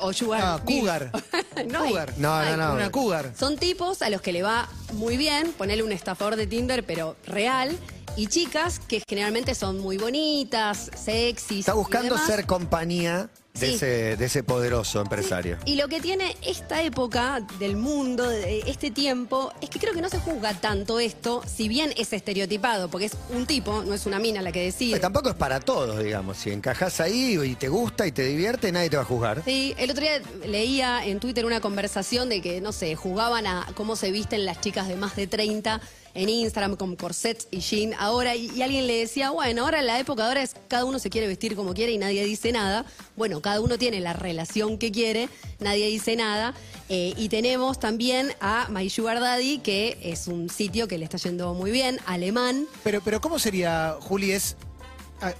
o 0.00 0.12
sugar 0.12 0.40
Ah, 0.44 0.60
milf. 0.64 0.78
cougar. 0.80 1.10
no 1.68 1.82
hay. 1.82 1.88
Cougar. 1.88 2.12
No, 2.18 2.44
no, 2.44 2.56
no. 2.56 2.74
Una 2.74 2.90
cougar. 2.90 3.32
Son 3.38 3.56
tipos 3.56 4.02
a 4.02 4.10
los 4.10 4.20
que 4.20 4.32
le 4.32 4.42
va 4.42 4.68
muy 4.92 5.16
bien, 5.16 5.52
ponerle 5.52 5.82
un 5.82 5.92
estafador 5.92 6.36
de 6.36 6.46
Tinder, 6.46 6.84
pero 6.84 7.16
real. 7.26 7.76
Y 8.18 8.26
chicas 8.26 8.80
que 8.80 9.00
generalmente 9.08 9.54
son 9.54 9.78
muy 9.78 9.96
bonitas, 9.96 10.90
sexys. 10.96 11.60
Está 11.60 11.72
y 11.72 11.76
buscando 11.76 12.14
demás. 12.16 12.26
ser 12.26 12.46
compañía 12.46 13.30
de, 13.54 13.68
Sí. 13.68 13.74
ese, 13.74 14.16
de 14.16 14.24
ese 14.24 14.42
poderoso 14.42 15.00
empresario. 15.00 15.56
Y 15.64 15.76
lo 15.76 15.86
que 15.86 16.00
tiene 16.00 16.36
esta 16.42 16.82
época 16.82 17.40
del 17.60 17.76
mundo, 17.76 18.28
de 18.28 18.60
este 18.66 18.90
tiempo, 18.90 19.52
es 19.60 19.70
que 19.70 19.78
creo 19.78 19.94
que 19.94 20.00
no 20.00 20.08
se 20.08 20.18
juzga 20.18 20.54
tanto 20.54 20.98
esto, 20.98 21.42
si 21.46 21.68
bien 21.68 21.92
es 21.96 22.12
estereotipado, 22.12 22.88
porque 22.88 23.06
es 23.06 23.12
un 23.30 23.46
tipo, 23.46 23.82
no 23.84 23.94
es 23.94 24.04
una 24.06 24.18
mina 24.18 24.42
la 24.42 24.50
que 24.50 24.64
decide. 24.64 24.90
Pues 24.90 25.02
tampoco 25.02 25.28
es 25.28 25.36
para 25.36 25.60
todos, 25.60 26.02
digamos. 26.02 26.38
Si 26.38 26.50
encajás 26.50 27.00
ahí 27.00 27.38
y 27.40 27.54
te 27.54 27.68
gusta 27.68 28.04
y 28.04 28.10
te 28.10 28.24
divierte, 28.24 28.72
nadie 28.72 28.90
te 28.90 28.96
va 28.96 29.02
a 29.02 29.06
juzgar. 29.06 29.42
Sí, 29.44 29.74
el 29.78 29.92
otro 29.92 30.02
día 30.02 30.20
leía 30.44 31.04
en 31.06 31.20
Twitter 31.20 31.46
una 31.46 31.60
conversación 31.60 32.28
de 32.28 32.42
que, 32.42 32.60
no 32.60 32.72
sé, 32.72 32.96
jugaban 32.96 33.46
a 33.46 33.64
cómo 33.74 33.94
se 33.94 34.10
visten 34.10 34.44
las 34.44 34.60
chicas 34.60 34.88
de 34.88 34.96
más 34.96 35.14
de 35.14 35.28
30 35.28 35.80
en 36.18 36.28
Instagram 36.28 36.74
con 36.74 36.96
corsets 36.96 37.46
y 37.52 37.60
jean 37.60 37.94
ahora, 37.96 38.34
y, 38.34 38.60
alguien 38.60 38.88
le 38.88 38.98
decía, 38.98 39.30
bueno, 39.30 39.62
ahora 39.64 39.82
la 39.82 40.00
época 40.00 40.26
ahora 40.26 40.42
es 40.42 40.56
cada 40.66 40.84
uno 40.84 40.98
se 40.98 41.10
quiere 41.10 41.28
vestir 41.28 41.54
como 41.54 41.74
quiere 41.74 41.92
y 41.92 41.98
nadie 41.98 42.24
dice 42.24 42.50
nada. 42.50 42.84
Bueno, 43.16 43.40
cada 43.40 43.60
uno 43.60 43.78
tiene 43.78 44.00
la 44.00 44.14
relación 44.14 44.78
que 44.78 44.90
quiere, 44.90 45.28
nadie 45.60 45.86
dice 45.86 46.16
nada. 46.16 46.54
Eh, 46.88 47.14
y 47.16 47.28
tenemos 47.28 47.78
también 47.78 48.32
a 48.40 48.66
My 48.68 48.90
Sugar 48.90 49.20
Daddy, 49.20 49.58
que 49.60 49.96
es 50.02 50.26
un 50.26 50.50
sitio 50.50 50.88
que 50.88 50.98
le 50.98 51.04
está 51.04 51.18
yendo 51.18 51.54
muy 51.54 51.70
bien, 51.70 52.00
alemán. 52.04 52.66
Pero, 52.82 53.00
pero 53.04 53.20
¿cómo 53.20 53.38
sería, 53.38 53.96
Juli? 54.00 54.32
Es 54.32 54.56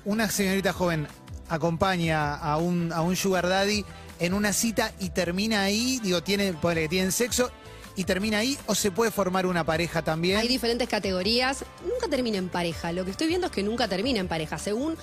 una 0.04 0.30
señorita 0.30 0.72
joven 0.72 1.08
acompaña 1.48 2.34
a 2.34 2.56
un, 2.58 2.92
a 2.92 3.02
un 3.02 3.16
sugar 3.16 3.48
daddy 3.48 3.84
en 4.20 4.34
una 4.34 4.52
cita 4.52 4.92
y 5.00 5.10
termina 5.10 5.62
ahí, 5.62 5.98
digo, 6.02 6.22
tiene, 6.22 6.54
tienen 6.88 7.10
sexo 7.10 7.50
y 7.98 8.04
termina 8.04 8.38
ahí, 8.38 8.56
o 8.66 8.76
se 8.76 8.92
puede 8.92 9.10
formar 9.10 9.44
una 9.44 9.64
pareja 9.64 10.02
también. 10.02 10.38
Hay 10.38 10.46
diferentes 10.46 10.88
categorías. 10.88 11.64
Nunca 11.82 12.06
termina 12.08 12.38
en 12.38 12.48
pareja. 12.48 12.92
Lo 12.92 13.04
que 13.04 13.10
estoy 13.10 13.26
viendo 13.26 13.48
es 13.48 13.52
que 13.52 13.64
nunca 13.64 13.88
termina 13.88 14.20
en 14.20 14.28
pareja. 14.28 14.56
Según 14.56 14.96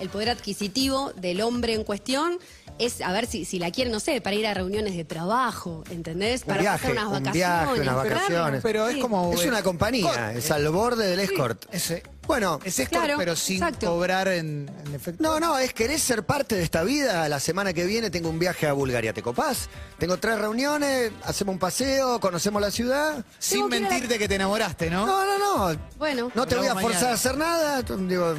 el 0.00 0.08
poder 0.08 0.30
adquisitivo 0.30 1.12
del 1.16 1.40
hombre 1.40 1.74
en 1.74 1.84
cuestión, 1.84 2.38
es 2.78 3.00
a 3.02 3.12
ver 3.12 3.26
si, 3.26 3.44
si 3.44 3.58
la 3.58 3.70
quiere, 3.70 3.90
no 3.90 4.00
sé, 4.00 4.20
para 4.22 4.34
ir 4.36 4.46
a 4.46 4.54
reuniones 4.54 4.96
de 4.96 5.04
trabajo, 5.04 5.84
¿entendés? 5.90 6.42
Un 6.42 6.48
Para 6.48 6.60
viaje, 6.62 6.78
pasar 6.88 6.92
unas 6.92 7.04
un 7.04 7.12
vacaciones. 7.24 7.34
viaje, 7.34 7.80
unas 7.82 7.94
vacaciones. 7.96 8.60
Pero 8.62 8.88
es 8.88 8.94
Sí. 8.94 9.00
como... 9.00 9.32
Es 9.34 9.44
eh, 9.44 9.48
una 9.48 9.62
compañía, 9.62 10.30
co- 10.32 10.38
es 10.38 10.50
al 10.50 10.68
borde 10.70 11.06
del 11.06 11.20
escort. 11.20 11.66
Ese, 11.72 12.02
Bueno, 12.26 12.58
es 12.64 12.78
escort, 12.78 13.04
Claro, 13.04 13.18
pero 13.18 13.36
sin 13.36 13.56
exacto. 13.62 13.86
cobrar 13.88 14.28
en, 14.28 14.70
en 14.86 14.94
efecto. 14.94 15.22
no, 15.22 15.38
no, 15.40 15.58
es 15.58 15.74
querés 15.74 16.00
ser 16.02 16.22
parte 16.24 16.54
de 16.54 16.62
esta 16.62 16.82
vida. 16.84 17.28
La 17.28 17.38
semana 17.40 17.72
que 17.74 17.84
viene 17.84 18.08
tengo 18.08 18.30
un 18.30 18.38
viaje 18.38 18.66
a 18.66 18.72
Bulgaria. 18.72 19.12
¿Te 19.12 19.20
copás? 19.20 19.68
Tengo 19.98 20.16
tres 20.18 20.38
reuniones, 20.38 21.10
hacemos 21.24 21.52
un 21.54 21.58
paseo, 21.58 22.18
conocemos 22.20 22.62
la 22.62 22.70
ciudad. 22.70 23.24
Sin 23.38 23.58
Tengo 23.58 23.68
que 23.70 23.80
la- 23.80 23.88
mentirte 23.90 24.18
que 24.18 24.28
te 24.28 24.36
enamoraste, 24.36 24.88
¿no? 24.88 25.04
No, 25.06 25.26
no, 25.26 25.38
no. 25.74 25.80
Bueno, 25.98 26.30
No 26.34 26.46
te 26.46 26.54
voy 26.56 26.66
a 26.68 26.74
forzar 26.76 26.90
mañana. 26.92 27.10
a 27.10 27.14
hacer 27.14 27.36
nada. 27.36 27.82
Digo, 27.82 28.34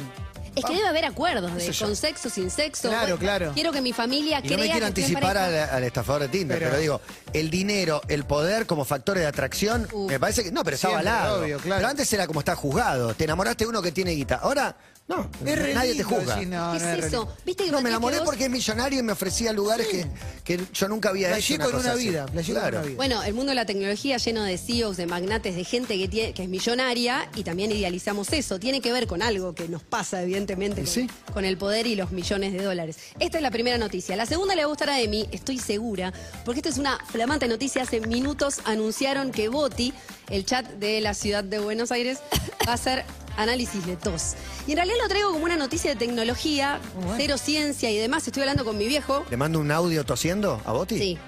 es 0.54 0.64
que 0.64 0.74
debe 0.74 0.88
haber 0.88 1.04
acuerdos 1.04 1.54
de 1.54 1.72
con 1.74 1.96
sexo, 1.96 2.28
sin 2.30 2.50
sexo. 2.50 2.88
Claro, 2.88 3.02
Bueno, 3.02 3.18
claro. 3.18 3.52
Quiero 3.54 3.72
que 3.72 3.80
mi 3.80 3.92
familia 3.92 4.38
Y 4.38 4.42
crea 4.42 4.56
no 4.56 4.62
me 4.62 4.70
quiero 4.70 4.80
que 4.80 4.86
anticipar 4.86 5.36
al, 5.38 5.54
al 5.54 5.84
estafador 5.84 6.22
de 6.22 6.28
Tinder, 6.28 6.58
pero, 6.58 6.70
Pero- 6.70 6.80
digo, 6.80 7.00
el 7.32 7.50
dinero, 7.50 8.00
el 8.08 8.24
poder 8.24 8.66
como 8.66 8.84
factores 8.84 9.22
de 9.22 9.28
atracción, 9.28 9.88
Uf. 9.92 10.10
me 10.10 10.20
parece 10.20 10.44
que. 10.44 10.52
No, 10.52 10.62
pero 10.64 10.74
está 10.76 10.88
Siempre, 10.88 11.08
avalado. 11.08 11.40
obvio, 11.42 11.58
claro. 11.58 11.78
Pero 11.80 11.88
antes 11.88 12.12
era 12.12 12.26
como 12.26 12.40
está 12.40 12.54
juzgado. 12.56 13.14
Te 13.14 13.24
enamoraste 13.24 13.64
de 13.64 13.68
uno 13.70 13.80
que 13.82 13.92
tiene 13.92 14.12
guita. 14.12 14.36
Ahora, 14.36 14.76
no, 15.08 15.28
Es 15.44 15.74
nadie 15.74 15.94
te 15.94 16.04
juzga. 16.04 16.36
decir, 16.36 16.48
no, 16.48 16.72
¿Qué 16.72 16.78
no 16.78 16.88
es 16.90 17.04
eso? 17.04 17.18
lindo. 17.24 17.36
¿Viste 17.44 17.64
que 17.64 17.70
No, 17.70 17.82
me 17.82 17.90
enamoré 17.90 18.18
vos- 18.18 18.24
porque 18.26 18.44
es 18.44 18.50
millonario 18.50 19.00
y 19.00 19.02
me 19.02 19.12
ofrecía 19.12 19.52
lugares 19.52 19.86
que, 19.88 20.06
que 20.44 20.60
yo 20.72 20.88
nunca 20.88 21.10
había 21.10 21.36
hecho. 21.36 21.56
con 21.58 21.70
cosa 21.72 21.78
una 21.78 21.94
vida, 21.94 22.26
con 22.32 22.42
Claro. 22.42 22.78
una 22.78 22.86
vida. 22.86 22.96
Bueno, 22.96 23.22
el 23.22 23.34
mundo 23.34 23.50
de 23.50 23.56
la 23.56 23.66
tecnología 23.66 24.16
lleno 24.16 24.42
de 24.44 24.56
CEOs, 24.56 24.96
de 24.96 25.06
magnates, 25.06 25.54
de 25.54 25.64
gente 25.64 25.98
que, 25.98 26.08
tiene, 26.08 26.32
que 26.32 26.44
es 26.44 26.48
millonaria 26.48 27.28
y 27.34 27.42
también 27.44 27.72
idealizamos 27.72 28.32
eso. 28.32 28.58
Tiene 28.58 28.80
que 28.80 28.90
ver 28.92 29.06
con 29.06 29.22
algo 29.22 29.54
que 29.54 29.68
nos 29.68 29.82
pasa, 29.82 30.22
evidentemente, 30.22 30.80
¿Y 30.80 30.84
con, 30.84 30.92
sí? 30.94 31.10
con 31.34 31.44
el 31.44 31.58
poder 31.58 31.86
y 31.86 31.94
los 31.96 32.10
millones 32.12 32.52
de 32.54 32.62
dólares. 32.62 32.96
Esta 33.18 33.36
es 33.38 33.42
la 33.42 33.50
primera 33.50 33.76
noticia. 33.76 34.16
La 34.16 34.24
segunda 34.26 34.54
le 34.54 34.62
va 34.62 34.66
a 34.66 34.68
gustar 34.68 34.88
a 34.88 35.00
Emi, 35.00 35.28
estoy 35.32 35.58
segura, 35.58 36.12
porque 36.44 36.60
esta 36.60 36.70
es 36.70 36.78
una 36.78 36.98
flamante 37.10 37.48
noticia. 37.48 37.82
Hace 37.82 38.00
minutos 38.00 38.60
anunciaron 38.64 39.30
que 39.32 39.48
Boti, 39.48 39.92
el 40.30 40.46
chat 40.46 40.66
de 40.74 41.00
la 41.02 41.12
ciudad 41.12 41.44
de 41.44 41.58
Buenos 41.58 41.92
Aires, 41.92 42.18
va 42.66 42.72
a 42.72 42.74
hacer 42.74 43.04
análisis 43.36 43.84
de 43.86 43.96
tos. 43.96 44.34
Y 44.66 44.72
en 44.72 44.76
realidad 44.78 44.96
lo 45.02 45.08
traigo 45.08 45.32
como 45.32 45.44
una 45.44 45.56
noticia 45.56 45.90
de 45.90 45.96
tecnología, 45.96 46.80
cero 47.16 47.38
ciencia 47.38 47.90
y 47.90 47.96
demás. 47.98 48.26
Estoy 48.26 48.42
hablando 48.42 48.64
con 48.64 48.76
mi 48.78 48.86
viejo, 48.86 49.24
¿Le 49.30 49.36
mando 49.36 49.58
un 49.60 49.70
audio 49.70 50.04
tosiendo 50.04 50.60
a 50.64 50.72
Boti? 50.72 50.98
Sí. 50.98 51.18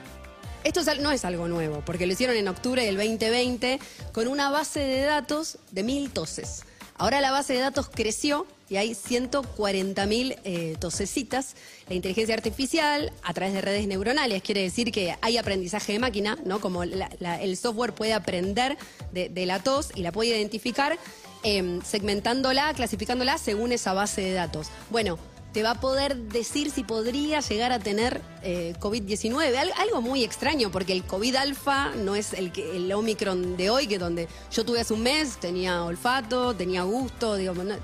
Esto 0.64 0.80
es 0.80 1.00
no 1.00 1.10
es 1.12 1.24
algo 1.26 1.46
nuevo, 1.46 1.82
porque 1.84 2.06
lo 2.06 2.12
hicieron 2.14 2.36
en 2.36 2.48
octubre 2.48 2.84
del 2.84 2.96
2020 2.96 3.78
con 4.12 4.28
una 4.28 4.48
base 4.50 4.80
de 4.80 5.02
datos 5.02 5.58
de 5.72 5.82
mil 5.82 6.10
toses. 6.10 6.62
Ahora 6.96 7.20
la 7.20 7.30
base 7.32 7.52
de 7.52 7.58
datos 7.58 7.90
creció 7.92 8.46
y 8.70 8.76
hay 8.76 8.92
140.000 8.92 10.38
eh, 10.44 10.76
tosecitas. 10.80 11.54
La 11.88 11.94
inteligencia 11.96 12.34
artificial 12.34 13.12
a 13.22 13.34
través 13.34 13.52
de 13.52 13.60
redes 13.60 13.86
neuronales 13.86 14.42
quiere 14.42 14.62
decir 14.62 14.90
que 14.92 15.16
hay 15.20 15.36
aprendizaje 15.36 15.92
de 15.92 15.98
máquina, 15.98 16.38
¿no? 16.44 16.60
Como 16.60 16.84
la- 16.84 17.10
la- 17.18 17.40
el 17.42 17.56
software 17.56 17.92
puede 17.94 18.12
aprender 18.14 18.76
de, 19.12 19.28
de 19.28 19.46
la 19.46 19.58
tos 19.62 19.90
y 19.94 20.02
la 20.02 20.12
puede 20.12 20.30
identificar, 20.30 20.98
em, 21.44 21.80
segmentándola, 21.82 22.72
clasificándola 22.74 23.38
según 23.38 23.72
esa 23.72 23.92
base 23.92 24.22
de 24.22 24.32
datos. 24.32 24.68
Bueno, 24.90 25.18
te 25.52 25.62
va 25.62 25.70
a 25.72 25.80
poder 25.80 26.16
decir 26.16 26.70
si 26.72 26.82
podría 26.82 27.38
llegar 27.40 27.70
a 27.70 27.78
tener 27.78 28.20
eh, 28.42 28.74
COVID-19. 28.80 29.54
Al- 29.56 29.72
algo 29.78 30.02
muy 30.02 30.24
extraño, 30.24 30.70
porque 30.72 30.92
el 30.92 31.04
COVID 31.04 31.36
alfa 31.36 31.90
no 31.94 32.16
es 32.16 32.32
el, 32.32 32.50
que- 32.50 32.76
el 32.76 32.92
Omicron 32.92 33.56
de 33.56 33.70
hoy, 33.70 33.86
que 33.86 33.98
donde 33.98 34.26
yo 34.52 34.64
tuve 34.64 34.80
hace 34.80 34.94
un 34.94 35.02
mes, 35.02 35.36
tenía 35.38 35.84
olfato, 35.84 36.54
tenía 36.56 36.82
gusto, 36.82 37.36
digamos, 37.36 37.64
no- 37.66 37.76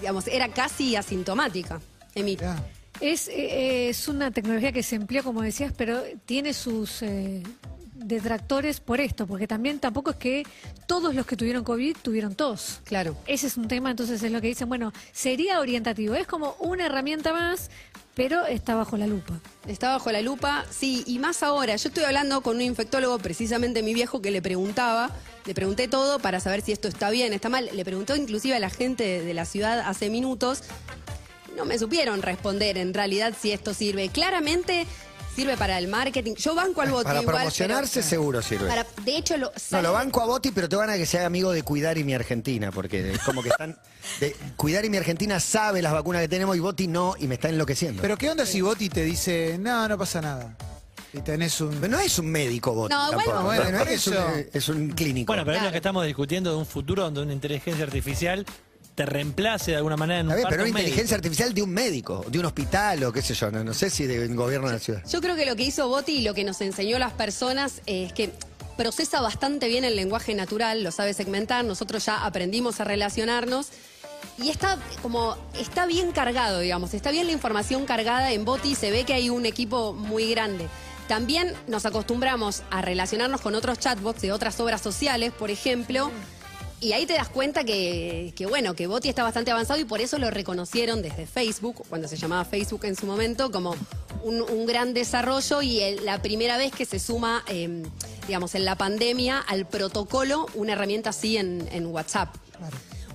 digamos 0.00 0.28
era 0.28 0.48
casi 0.48 0.94
asintomática. 0.94 1.80
Emi. 2.14 2.36
Es, 3.00 3.26
eh, 3.28 3.88
es 3.88 4.06
una 4.08 4.30
tecnología 4.30 4.70
que 4.72 4.82
se 4.84 4.96
emplea, 4.96 5.22
como 5.24 5.42
decías, 5.42 5.72
pero 5.76 6.00
tiene 6.24 6.52
sus 6.54 7.02
eh, 7.02 7.42
detractores 7.98 8.80
por 8.80 9.00
esto, 9.00 9.26
porque 9.26 9.46
también 9.46 9.78
tampoco 9.78 10.10
es 10.10 10.16
que 10.16 10.46
todos 10.86 11.14
los 11.14 11.26
que 11.26 11.36
tuvieron 11.36 11.64
COVID 11.64 11.96
tuvieron 12.02 12.34
tos. 12.34 12.80
Claro. 12.84 13.16
Ese 13.26 13.46
es 13.46 13.56
un 13.56 13.68
tema, 13.68 13.90
entonces 13.90 14.22
es 14.22 14.32
lo 14.32 14.40
que 14.40 14.48
dicen, 14.48 14.68
bueno, 14.68 14.92
sería 15.12 15.60
orientativo, 15.60 16.14
es 16.14 16.26
como 16.26 16.56
una 16.60 16.86
herramienta 16.86 17.32
más, 17.32 17.70
pero 18.14 18.46
está 18.46 18.74
bajo 18.74 18.96
la 18.96 19.06
lupa. 19.06 19.38
Está 19.68 19.92
bajo 19.92 20.10
la 20.10 20.20
lupa, 20.22 20.66
sí, 20.70 21.04
y 21.06 21.20
más 21.20 21.44
ahora. 21.44 21.76
Yo 21.76 21.88
estoy 21.88 22.02
hablando 22.02 22.40
con 22.40 22.56
un 22.56 22.62
infectólogo, 22.62 23.18
precisamente 23.18 23.82
mi 23.82 23.94
viejo, 23.94 24.20
que 24.20 24.32
le 24.32 24.42
preguntaba, 24.42 25.10
le 25.44 25.54
pregunté 25.54 25.86
todo 25.86 26.18
para 26.18 26.40
saber 26.40 26.62
si 26.62 26.72
esto 26.72 26.88
está 26.88 27.10
bien, 27.10 27.32
está 27.32 27.48
mal. 27.48 27.70
Le 27.72 27.84
preguntó 27.84 28.16
inclusive 28.16 28.56
a 28.56 28.58
la 28.58 28.70
gente 28.70 29.22
de, 29.22 29.34
la 29.34 29.44
ciudad 29.44 29.80
hace 29.80 30.10
minutos. 30.10 30.64
No 31.56 31.64
me 31.64 31.78
supieron 31.78 32.20
responder 32.22 32.76
en 32.76 32.92
realidad 32.92 33.34
si 33.40 33.52
esto 33.52 33.72
sirve. 33.72 34.08
Claramente 34.08 34.86
sirve 35.38 35.56
para 35.56 35.78
el 35.78 35.86
marketing. 35.86 36.34
Yo 36.34 36.54
banco 36.54 36.80
al 36.80 36.90
bote 36.90 37.04
Para 37.04 37.22
igual, 37.22 37.36
promocionarse 37.36 38.00
pero- 38.00 38.08
seguro 38.08 38.42
sirve. 38.42 38.66
para- 38.66 38.84
de 39.04 39.16
hecho, 39.16 39.36
lo, 39.36 39.52
No, 39.70 39.82
lo 39.82 39.92
banco 39.92 40.20
a 40.20 40.26
Boti, 40.26 40.50
pero 40.50 40.68
te 40.68 40.74
van 40.74 40.90
a 40.90 40.96
que 40.96 41.06
sea 41.06 41.26
amigo 41.26 41.52
de 41.52 41.62
Cuidar 41.62 41.96
y 41.96 42.02
mi 42.04 42.12
Argentina, 42.12 42.72
porque 42.72 43.12
es 43.12 43.20
como 43.20 43.42
que 43.42 43.50
están. 43.50 43.78
de- 44.20 44.34
Cuidar 44.56 44.84
y 44.84 44.90
mi 44.90 44.96
Argentina 44.96 45.38
sabe 45.38 45.80
las 45.80 45.92
vacunas 45.92 46.22
que 46.22 46.28
tenemos 46.28 46.56
y 46.56 46.60
Boti 46.60 46.88
no, 46.88 47.14
y 47.20 47.28
me 47.28 47.34
está 47.36 47.50
enloqueciendo. 47.50 48.02
Pero 48.02 48.16
¿qué 48.16 48.30
onda 48.30 48.44
si 48.46 48.60
Boti 48.62 48.88
te 48.88 49.02
dice, 49.04 49.56
no, 49.60 49.86
no 49.86 49.96
pasa 49.96 50.20
nada? 50.20 50.56
Y 51.12 51.20
tenés 51.20 51.60
un... 51.60 51.80
No 51.88 51.98
es 52.00 52.18
un 52.18 52.26
médico 52.26 52.74
Boti. 52.74 52.92
No, 52.92 53.10
tampoco. 53.10 53.30
bueno, 53.42 53.44
bueno, 53.64 53.70
no 53.70 53.78
por 53.78 53.88
es, 53.88 54.06
un, 54.08 54.14
eso. 54.14 54.28
es 54.52 54.68
un 54.68 54.90
clínico. 54.90 55.30
Bueno, 55.32 55.44
pero 55.44 55.52
es 55.54 55.58
Claro. 55.60 55.68
lo 55.68 55.72
que 55.72 55.78
estamos 55.78 56.04
discutiendo 56.04 56.50
de 56.50 56.56
un 56.56 56.66
futuro 56.66 57.04
donde 57.04 57.22
una 57.22 57.32
inteligencia 57.32 57.84
artificial 57.84 58.44
te 58.98 59.06
reemplace 59.06 59.70
de 59.70 59.76
alguna 59.76 59.96
manera 59.96 60.18
en 60.18 60.26
un 60.26 60.32
parto 60.32 60.48
pero 60.48 60.62
una 60.64 60.72
médico. 60.72 60.78
inteligencia 60.80 61.16
artificial 61.16 61.54
de 61.54 61.62
un 61.62 61.70
médico, 61.70 62.24
de 62.28 62.40
un 62.40 62.46
hospital 62.46 63.04
o 63.04 63.12
qué 63.12 63.22
sé 63.22 63.32
yo, 63.32 63.48
no, 63.48 63.62
no 63.62 63.72
sé 63.72 63.90
si 63.90 64.08
del 64.08 64.34
gobierno 64.34 64.66
de 64.66 64.72
la 64.72 64.80
ciudad. 64.80 65.02
Yo 65.08 65.20
creo 65.20 65.36
que 65.36 65.46
lo 65.46 65.54
que 65.54 65.62
hizo 65.62 65.86
Boti 65.86 66.16
y 66.16 66.22
lo 66.22 66.34
que 66.34 66.42
nos 66.42 66.60
enseñó 66.60 66.96
a 66.96 66.98
las 66.98 67.12
personas 67.12 67.80
es 67.86 68.12
que 68.12 68.32
procesa 68.76 69.20
bastante 69.20 69.68
bien 69.68 69.84
el 69.84 69.94
lenguaje 69.94 70.34
natural, 70.34 70.82
lo 70.82 70.90
sabe 70.90 71.14
segmentar, 71.14 71.64
nosotros 71.64 72.04
ya 72.06 72.24
aprendimos 72.24 72.80
a 72.80 72.84
relacionarnos 72.84 73.68
y 74.42 74.48
está 74.48 74.78
como 75.00 75.36
está 75.56 75.86
bien 75.86 76.10
cargado, 76.10 76.58
digamos, 76.58 76.92
está 76.92 77.12
bien 77.12 77.26
la 77.26 77.32
información 77.32 77.86
cargada 77.86 78.32
en 78.32 78.44
Boti, 78.44 78.74
se 78.74 78.90
ve 78.90 79.04
que 79.04 79.14
hay 79.14 79.30
un 79.30 79.46
equipo 79.46 79.92
muy 79.92 80.28
grande. 80.28 80.66
También 81.06 81.54
nos 81.68 81.86
acostumbramos 81.86 82.64
a 82.72 82.82
relacionarnos 82.82 83.42
con 83.42 83.54
otros 83.54 83.78
chatbots 83.78 84.22
de 84.22 84.32
otras 84.32 84.58
obras 84.58 84.80
sociales, 84.80 85.32
por 85.32 85.52
ejemplo, 85.52 86.10
y 86.80 86.92
ahí 86.92 87.06
te 87.06 87.14
das 87.14 87.28
cuenta 87.28 87.64
que, 87.64 88.32
que, 88.36 88.46
bueno, 88.46 88.74
que 88.74 88.86
Boti 88.86 89.08
está 89.08 89.22
bastante 89.22 89.50
avanzado 89.50 89.80
y 89.80 89.84
por 89.84 90.00
eso 90.00 90.18
lo 90.18 90.30
reconocieron 90.30 91.02
desde 91.02 91.26
Facebook, 91.26 91.82
cuando 91.88 92.06
se 92.08 92.16
llamaba 92.16 92.44
Facebook 92.44 92.84
en 92.84 92.94
su 92.96 93.06
momento, 93.06 93.50
como 93.50 93.74
un, 94.22 94.42
un 94.42 94.66
gran 94.66 94.94
desarrollo 94.94 95.60
y 95.62 95.80
el- 95.80 96.04
la 96.04 96.22
primera 96.22 96.56
vez 96.56 96.72
que 96.72 96.84
se 96.84 96.98
suma, 96.98 97.42
eh, 97.48 97.82
digamos, 98.26 98.54
en 98.54 98.64
la 98.64 98.76
pandemia 98.76 99.38
al 99.40 99.66
protocolo 99.66 100.46
una 100.54 100.72
herramienta 100.74 101.10
así 101.10 101.36
en, 101.36 101.68
en 101.72 101.86
WhatsApp. 101.86 102.34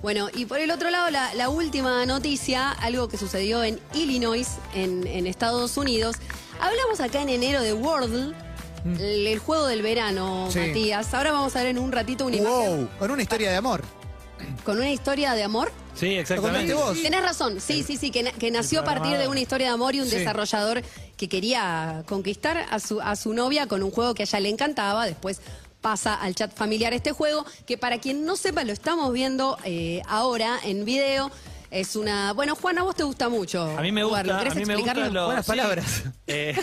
Bueno, 0.02 0.28
y 0.34 0.44
por 0.44 0.60
el 0.60 0.70
otro 0.70 0.90
lado, 0.90 1.10
la, 1.10 1.32
la 1.34 1.48
última 1.48 2.04
noticia, 2.04 2.70
algo 2.72 3.08
que 3.08 3.16
sucedió 3.16 3.64
en 3.64 3.80
Illinois, 3.94 4.46
en, 4.74 5.06
en 5.06 5.26
Estados 5.26 5.78
Unidos. 5.78 6.16
Hablamos 6.60 7.00
acá 7.00 7.22
en 7.22 7.30
enero 7.30 7.62
de 7.62 7.72
Wordle, 7.72 8.34
el, 8.84 9.26
el 9.26 9.38
juego 9.38 9.66
del 9.66 9.82
verano, 9.82 10.48
Sí. 10.50 10.58
Matías. 10.60 11.12
Ahora 11.14 11.32
vamos 11.32 11.54
a 11.56 11.60
ver 11.60 11.68
en 11.68 11.78
un 11.78 11.90
ratito 11.92 12.26
una 12.26 12.36
imagen 12.36 12.76
¡Wow! 12.78 12.88
Con 12.98 13.10
una 13.10 13.22
historia 13.22 13.50
de 13.50 13.56
amor. 13.56 13.82
con 14.64 14.76
una 14.76 14.90
historia 14.90 15.32
de 15.34 15.42
amor. 15.42 15.72
Sí, 15.94 16.16
exactamente. 16.16 16.68
Lo 16.72 16.76
contaste 16.76 16.94
vos. 17.00 17.02
Tenés 17.02 17.22
razón, 17.22 17.60
sí, 17.60 17.82
sí, 17.82 17.96
sí, 17.96 18.10
que, 18.10 18.24
na- 18.24 18.32
que 18.32 18.50
nació 18.50 18.80
a 18.80 18.84
partir 18.84 19.16
de 19.16 19.28
una 19.28 19.40
historia 19.40 19.68
de 19.68 19.72
amor 19.74 19.94
y 19.94 20.00
un 20.00 20.08
Sí. 20.08 20.16
desarrollador 20.16 20.82
que 21.16 21.28
quería 21.28 22.02
conquistar 22.06 22.66
a 22.70 22.78
su, 22.80 23.00
a 23.00 23.14
su 23.16 23.32
novia 23.32 23.66
con 23.68 23.82
un 23.82 23.90
juego 23.90 24.12
que 24.14 24.24
a 24.24 24.26
ella 24.26 24.40
le 24.40 24.48
encantaba. 24.50 25.06
Después 25.06 25.40
pasa 25.80 26.14
al 26.14 26.34
chat 26.34 26.52
familiar 26.54 26.92
este 26.94 27.12
juego, 27.12 27.44
que 27.66 27.78
para 27.78 27.98
quien 27.98 28.24
no 28.26 28.36
sepa, 28.36 28.64
lo 28.64 28.72
estamos 28.72 29.12
viendo 29.12 29.56
eh, 29.64 30.02
ahora 30.08 30.58
en 30.64 30.84
video. 30.84 31.30
Es 31.74 31.96
una. 31.96 32.32
Bueno, 32.34 32.54
Juan, 32.54 32.78
a 32.78 32.84
vos 32.84 32.94
te 32.94 33.02
gusta 33.02 33.28
mucho. 33.28 33.64
A 33.76 33.82
mí 33.82 33.90
me 33.90 34.04
jugarlo. 34.04 34.32
gusta, 34.34 34.48
a 34.48 34.48
¿Querés 34.48 34.56
mí 34.56 34.64
me 34.64 34.76
gusta 34.76 34.94
lo- 35.10 35.26
Buenas 35.26 35.44
sí. 35.44 35.50
palabras. 35.50 36.04
Eh, 36.28 36.54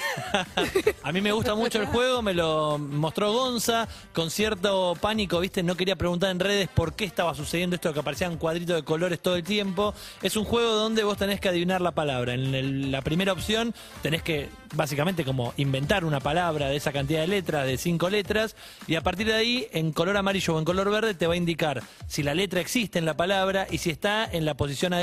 a 1.03 1.11
mí 1.11 1.19
me 1.19 1.33
gusta 1.33 1.53
mucho 1.53 1.79
el 1.81 1.87
juego, 1.87 2.21
me 2.21 2.33
lo 2.33 2.77
mostró 2.77 3.33
Gonza 3.33 3.89
con 4.13 4.31
cierto 4.31 4.95
pánico, 5.01 5.41
¿viste? 5.41 5.63
No 5.63 5.75
quería 5.75 5.97
preguntar 5.97 6.31
en 6.31 6.39
redes 6.39 6.69
por 6.73 6.93
qué 6.93 7.03
estaba 7.03 7.35
sucediendo 7.35 7.75
esto 7.75 7.93
que 7.93 7.99
aparecían 7.99 8.37
cuadritos 8.37 8.77
de 8.77 8.83
colores 8.83 9.19
todo 9.19 9.35
el 9.35 9.43
tiempo. 9.43 9.93
Es 10.21 10.37
un 10.37 10.45
juego 10.45 10.71
donde 10.75 11.03
vos 11.03 11.17
tenés 11.17 11.41
que 11.41 11.49
adivinar 11.49 11.81
la 11.81 11.91
palabra. 11.91 12.33
En 12.33 12.55
el- 12.55 12.89
la 12.91 13.01
primera 13.01 13.33
opción 13.33 13.75
tenés 14.01 14.23
que 14.23 14.47
básicamente 14.73 15.25
como 15.25 15.53
inventar 15.57 16.05
una 16.05 16.21
palabra 16.21 16.69
de 16.69 16.77
esa 16.77 16.93
cantidad 16.93 17.19
de 17.19 17.27
letras, 17.27 17.65
de 17.65 17.77
cinco 17.77 18.09
letras, 18.09 18.55
y 18.87 18.95
a 18.95 19.01
partir 19.01 19.27
de 19.27 19.33
ahí, 19.33 19.67
en 19.73 19.91
color 19.91 20.15
amarillo 20.15 20.55
o 20.55 20.59
en 20.59 20.63
color 20.63 20.89
verde, 20.89 21.13
te 21.15 21.27
va 21.27 21.33
a 21.33 21.37
indicar 21.37 21.83
si 22.07 22.23
la 22.23 22.33
letra 22.33 22.61
existe 22.61 22.97
en 22.97 23.05
la 23.05 23.17
palabra 23.17 23.67
y 23.69 23.79
si 23.79 23.89
está 23.89 24.23
en 24.31 24.45
la 24.45 24.53
posición 24.55 24.93
adecuada 24.93 25.00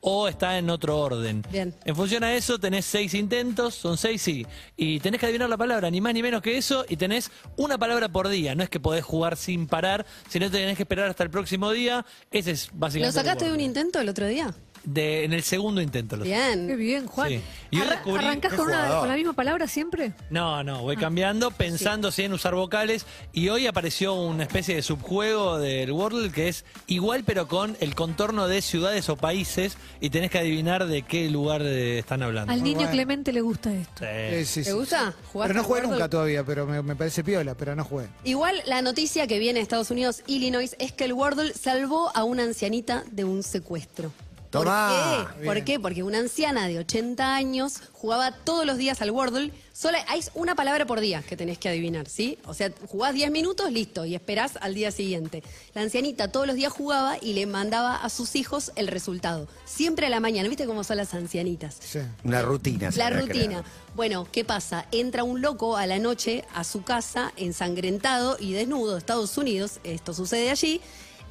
o 0.00 0.28
está 0.28 0.58
en 0.58 0.70
otro 0.70 0.98
orden. 0.98 1.42
Bien. 1.50 1.74
En 1.84 1.96
función 1.96 2.24
a 2.24 2.34
eso, 2.34 2.58
tenés 2.58 2.84
seis 2.84 3.14
intentos, 3.14 3.74
son 3.74 3.96
seis, 3.96 4.22
sí. 4.22 4.46
Y 4.76 5.00
tenés 5.00 5.20
que 5.20 5.26
adivinar 5.26 5.48
la 5.48 5.56
palabra, 5.56 5.90
ni 5.90 6.00
más 6.00 6.14
ni 6.14 6.22
menos 6.22 6.42
que 6.42 6.56
eso, 6.56 6.84
y 6.88 6.96
tenés 6.96 7.30
una 7.56 7.78
palabra 7.78 8.08
por 8.08 8.28
día. 8.28 8.54
No 8.54 8.62
es 8.62 8.70
que 8.70 8.80
podés 8.80 9.04
jugar 9.04 9.36
sin 9.36 9.66
parar, 9.66 10.06
sino 10.28 10.50
tenés 10.50 10.76
que 10.76 10.82
esperar 10.84 11.08
hasta 11.08 11.24
el 11.24 11.30
próximo 11.30 11.70
día. 11.70 12.04
Ese 12.30 12.52
es 12.52 12.68
¿Lo 12.72 12.78
básicamente. 12.78 13.18
sacaste 13.18 13.44
de 13.46 13.52
un 13.52 13.60
intento 13.60 14.00
el 14.00 14.08
otro 14.08 14.26
día? 14.26 14.54
De- 14.84 15.24
en 15.24 15.32
el 15.32 15.42
segundo 15.42 15.80
intento. 15.82 16.16
lo- 16.16 16.24
Qué 16.24 16.30
Bien. 16.30 16.76
bien, 16.78 17.06
Juan. 17.06 17.28
Sí. 17.28 17.40
Y 17.70 17.78
Arra- 17.80 17.96
descubrí- 18.02 18.18
¿Arrancás 18.24 18.52
Qué 18.52 18.56
con, 18.56 18.66
una- 18.68 18.88
con 18.98 19.08
la 19.08 19.14
misma 19.14 19.32
palabra 19.34 19.66
siempre? 19.68 20.12
No, 20.30 20.64
no, 20.64 20.82
voy 20.82 20.96
cambiando, 20.96 21.50
pensando 21.50 22.10
si 22.10 22.22
en 22.22 22.32
usar 22.32 22.54
vocales. 22.54 23.04
Y 23.32 23.48
hoy 23.50 23.66
apareció 23.66 24.14
una 24.14 24.42
especie 24.44 24.74
de 24.74 24.82
subjuego 24.82 25.58
del 25.58 25.92
Wordle 25.92 26.30
que 26.32 26.48
es 26.48 26.64
igual, 26.86 27.24
pero 27.24 27.46
con 27.46 27.76
el 27.80 27.94
contorno 27.94 28.48
de 28.48 28.62
ciudades 28.62 29.08
o 29.08 29.16
países. 29.16 29.76
Y 30.00 30.10
tenés 30.10 30.30
que 30.30 30.38
adivinar 30.38 30.86
de 30.86 31.02
qué 31.02 31.28
lugar 31.30 31.62
eh, 31.62 31.98
están 31.98 32.22
hablando. 32.22 32.52
Al 32.52 32.62
niño 32.62 32.76
bueno. 32.78 32.90
Clemente 32.92 33.32
le 33.32 33.40
gusta 33.42 33.72
esto. 33.72 34.04
Sí. 34.04 34.44
Sí, 34.46 34.60
¿Te 34.64 34.70
sí, 34.70 34.72
gusta? 34.72 35.10
sí. 35.12 35.16
¿Jugaste 35.32 35.48
Pero 35.52 35.60
no 35.62 35.66
jugué 35.68 35.80
Wordle? 35.80 35.92
nunca 35.96 36.08
todavía, 36.08 36.44
pero 36.44 36.66
me, 36.66 36.82
me 36.82 36.96
parece 36.96 37.22
piola, 37.22 37.54
pero 37.54 37.76
no 37.76 37.84
jugué. 37.84 38.06
Igual 38.24 38.62
la 38.66 38.80
noticia 38.82 39.26
que 39.26 39.38
viene 39.38 39.58
de 39.58 39.62
Estados 39.62 39.90
Unidos, 39.90 40.22
Illinois, 40.26 40.74
es 40.78 40.92
que 40.92 41.04
el 41.04 41.12
Wordle 41.12 41.52
salvó 41.54 42.10
a 42.16 42.24
una 42.24 42.44
ancianita 42.44 43.04
de 43.10 43.24
un 43.24 43.42
secuestro. 43.42 44.10
¿Por 44.50 44.64
Tomá. 44.64 45.34
qué? 45.38 45.44
¿Por 45.44 45.64
qué? 45.64 45.80
Porque 45.80 46.02
una 46.02 46.18
anciana 46.18 46.66
de 46.66 46.78
80 46.78 47.34
años 47.34 47.74
jugaba 47.92 48.32
todos 48.32 48.66
los 48.66 48.78
días 48.78 49.00
al 49.00 49.10
Wordle. 49.12 49.52
Solo 49.72 49.96
hay 50.08 50.20
una 50.34 50.54
palabra 50.54 50.86
por 50.86 51.00
día 51.00 51.22
que 51.22 51.36
tenés 51.36 51.56
que 51.58 51.68
adivinar, 51.68 52.08
¿sí? 52.08 52.36
O 52.44 52.52
sea, 52.52 52.70
jugás 52.88 53.14
10 53.14 53.30
minutos, 53.30 53.70
listo, 53.70 54.04
y 54.04 54.14
esperás 54.14 54.58
al 54.60 54.74
día 54.74 54.90
siguiente. 54.90 55.42
La 55.72 55.82
ancianita 55.82 56.28
todos 56.28 56.46
los 56.46 56.56
días 56.56 56.72
jugaba 56.72 57.16
y 57.20 57.34
le 57.34 57.46
mandaba 57.46 57.96
a 57.96 58.08
sus 58.10 58.34
hijos 58.34 58.72
el 58.74 58.88
resultado. 58.88 59.48
Siempre 59.64 60.06
a 60.06 60.10
la 60.10 60.20
mañana, 60.20 60.48
¿viste 60.48 60.66
cómo 60.66 60.82
son 60.84 60.96
las 60.96 61.14
ancianitas? 61.14 61.76
Sí. 61.80 62.00
Una 62.24 62.42
rutina. 62.42 62.90
La 62.96 63.10
rutina. 63.10 63.62
Bueno, 63.94 64.26
¿qué 64.30 64.44
pasa? 64.44 64.86
Entra 64.92 65.24
un 65.24 65.40
loco 65.40 65.76
a 65.76 65.86
la 65.86 65.98
noche 65.98 66.44
a 66.54 66.64
su 66.64 66.82
casa, 66.82 67.32
ensangrentado 67.36 68.36
y 68.38 68.52
desnudo, 68.52 68.92
de 68.92 68.98
Estados 68.98 69.36
Unidos, 69.38 69.80
esto 69.84 70.12
sucede 70.12 70.50
allí, 70.50 70.80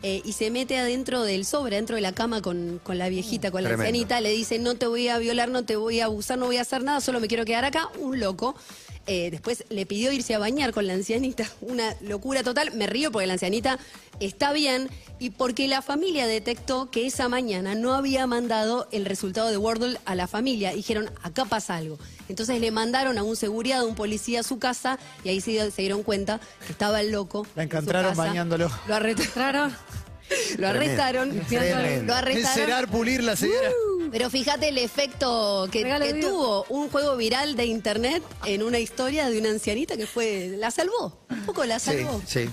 eh, 0.01 0.21
y 0.23 0.33
se 0.33 0.49
mete 0.49 0.77
adentro 0.77 1.23
del 1.23 1.45
sobre, 1.45 1.75
dentro 1.75 1.95
de 1.95 2.01
la 2.01 2.13
cama 2.13 2.41
con, 2.41 2.79
con 2.83 2.97
la 2.97 3.09
viejita, 3.09 3.51
con 3.51 3.63
la 3.63 3.71
ancianita, 3.71 4.21
le 4.21 4.29
dice, 4.29 4.57
no 4.59 4.75
te 4.75 4.87
voy 4.87 5.09
a 5.09 5.17
violar, 5.17 5.49
no 5.49 5.65
te 5.65 5.75
voy 5.75 5.99
a 5.99 6.05
abusar, 6.05 6.37
no 6.37 6.45
voy 6.45 6.57
a 6.57 6.61
hacer 6.61 6.83
nada, 6.83 7.01
solo 7.01 7.19
me 7.19 7.27
quiero 7.27 7.45
quedar 7.45 7.65
acá, 7.65 7.89
un 7.99 8.19
loco. 8.19 8.55
Eh, 9.07 9.31
después 9.31 9.63
le 9.69 9.85
pidió 9.85 10.11
irse 10.11 10.35
a 10.35 10.39
bañar 10.39 10.71
con 10.71 10.85
la 10.85 10.93
ancianita, 10.93 11.49
una 11.61 11.95
locura 12.01 12.43
total. 12.43 12.73
Me 12.73 12.85
río 12.87 13.11
porque 13.11 13.27
la 13.27 13.33
ancianita 13.33 13.79
está 14.19 14.53
bien 14.53 14.89
y 15.17 15.31
porque 15.31 15.67
la 15.67 15.81
familia 15.81 16.27
detectó 16.27 16.91
que 16.91 17.07
esa 17.07 17.27
mañana 17.27 17.73
no 17.75 17.95
había 17.95 18.27
mandado 18.27 18.87
el 18.91 19.05
resultado 19.05 19.49
de 19.49 19.57
Wordle 19.57 19.97
a 20.05 20.15
la 20.15 20.27
familia. 20.27 20.73
Dijeron, 20.73 21.09
acá 21.23 21.45
pasa 21.45 21.75
algo. 21.75 21.97
Entonces 22.27 22.59
le 22.61 22.71
mandaron 22.71 23.17
a 23.17 23.23
un 23.23 23.35
seguridad, 23.35 23.79
a 23.79 23.83
un 23.85 23.95
policía 23.95 24.41
a 24.41 24.43
su 24.43 24.59
casa 24.59 24.99
y 25.23 25.29
ahí 25.29 25.41
se, 25.41 25.71
se 25.71 25.81
dieron 25.81 26.03
cuenta 26.03 26.39
que 26.65 26.71
estaba 26.71 27.01
el 27.01 27.11
loco. 27.11 27.47
La 27.55 27.63
en 27.63 27.69
su 27.69 27.75
encontraron 27.77 28.11
casa. 28.11 28.23
bañándolo. 28.23 28.69
Lo 28.87 28.95
arrestaron. 28.95 29.75
Lo 30.59 30.67
arrestaron. 30.67 31.31
Tremendo. 31.47 32.13
Lo 32.13 32.13
arrestaron. 32.13 32.59
Encerar, 32.59 32.87
pulir 32.89 33.23
la 33.23 33.35
señora. 33.35 33.71
Pero 34.11 34.29
fíjate 34.29 34.69
el 34.69 34.77
efecto 34.77 35.67
que, 35.71 35.83
tuvo 36.21 36.65
un 36.69 36.89
juego 36.89 37.15
viral 37.17 37.55
de 37.55 37.65
internet 37.65 38.23
en 38.45 38.63
una 38.63 38.79
historia 38.79 39.29
de 39.29 39.39
una 39.39 39.49
ancianita 39.49 39.97
que 39.97 40.07
fue. 40.07 40.55
La 40.57 40.71
salvó. 40.71 41.19
Un 41.29 41.45
poco 41.45 41.65
la 41.65 41.79
Sí, 41.79 41.91
salvó. 41.91 42.21
sí. 42.25 42.49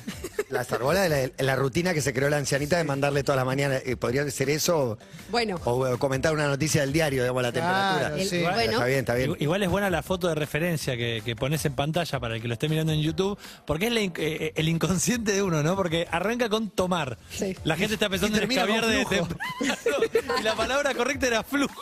La 0.49 0.63
de 0.65 1.09
la, 1.39 1.45
la 1.45 1.57
rutina 1.57 1.93
que 1.93 2.01
se 2.01 2.13
creó 2.15 2.29
la 2.29 2.37
ancianita 2.37 2.77
de 2.77 2.85
mandarle 2.85 3.23
todas 3.25 3.37
las 3.37 3.47
mañanas. 3.47 3.83
eh, 3.85 3.97
podría 3.97 4.29
ser 4.31 4.49
eso 4.51 4.97
Bueno. 5.31 5.61
o, 5.65 5.87
eh, 5.89 5.99
comentar 5.99 6.33
una 6.33 6.47
noticia 6.47 6.83
del 6.83 6.93
diario, 6.93 7.23
digamos, 7.23 7.43
la 7.43 7.51
temperatura. 7.53 8.15
El- 8.17 8.29
sí. 8.29 8.43
bueno. 8.43 8.61
Está 8.73 8.85
bien, 8.85 8.99
está 9.01 9.15
bien. 9.15 9.37
Igual- 9.41 9.63
es 9.65 9.69
buena 9.71 9.91
la 9.91 10.03
foto 10.05 10.29
de 10.29 10.37
referencia 10.37 10.97
que, 10.97 11.21
que 11.25 11.35
pones 11.35 11.65
en 11.65 11.75
pantalla 11.75 12.21
para 12.21 12.37
el 12.37 12.43
que 12.43 12.47
lo 12.49 12.55
esté 12.55 12.69
mirando 12.69 12.93
en 12.93 13.01
YouTube, 13.01 13.37
porque 13.67 13.87
es 13.89 13.93
la 13.93 14.01
eh, 14.01 14.53
el 14.55 14.69
inconsciente 14.69 15.33
de 15.33 15.43
uno, 15.43 15.63
¿no? 15.65 15.75
Porque 15.75 16.07
arranca 16.11 16.49
con 16.49 16.71
tomar. 16.71 17.19
Sí. 17.31 17.57
La 17.65 17.77
gente 17.77 17.95
está 17.95 18.09
pensando 18.09 18.39
Y 18.39 18.45
en 18.45 18.51
escabiar 18.53 18.87
de 18.87 19.05
temprano. 19.05 19.41
Y 20.39 20.43
la 20.43 20.55
palabra 20.55 20.95
correcta 20.95 21.27
era 21.27 21.43
flujo. 21.43 21.75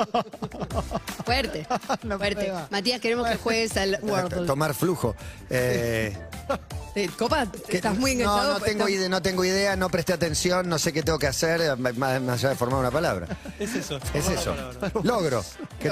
Fuerte. 1.24 1.66
No 2.04 2.18
fuerte. 2.18 2.52
Matías, 2.70 3.00
queremos 3.00 3.28
que 3.28 3.36
juegues 3.36 3.76
al 3.76 3.98
Wordle. 4.02 4.46
Tomar 4.46 4.74
flujo. 4.74 5.14
Eh, 5.50 6.16
Eh, 6.96 7.08
Copa, 7.16 7.46
que- 7.68 7.76
estás 7.76 7.96
muy 7.96 8.14
no, 8.16 8.22
enganchado. 8.22 8.54
no 8.54 8.60
tengo, 8.60 8.84
Estás- 8.88 8.90
idea, 8.98 9.08
no 9.08 9.22
tengo 9.22 9.44
idea, 9.44 9.76
no 9.76 9.88
presté 9.90 10.12
atención, 10.12 10.68
no 10.68 10.76
sé 10.78 10.92
qué 10.92 11.02
tengo 11.04 11.18
que 11.20 11.28
hacer, 11.28 11.60
eh, 11.60 11.76
más, 11.76 11.94
más 11.96 12.38
allá 12.40 12.48
de 12.48 12.56
formar 12.56 12.80
una 12.80 12.90
palabra. 12.90 13.28
Es 13.60 13.74
eso. 13.76 13.98
Es 14.12 14.28
eso. 14.28 14.54
Logro. 15.04 15.44
¿Qué 15.78 15.90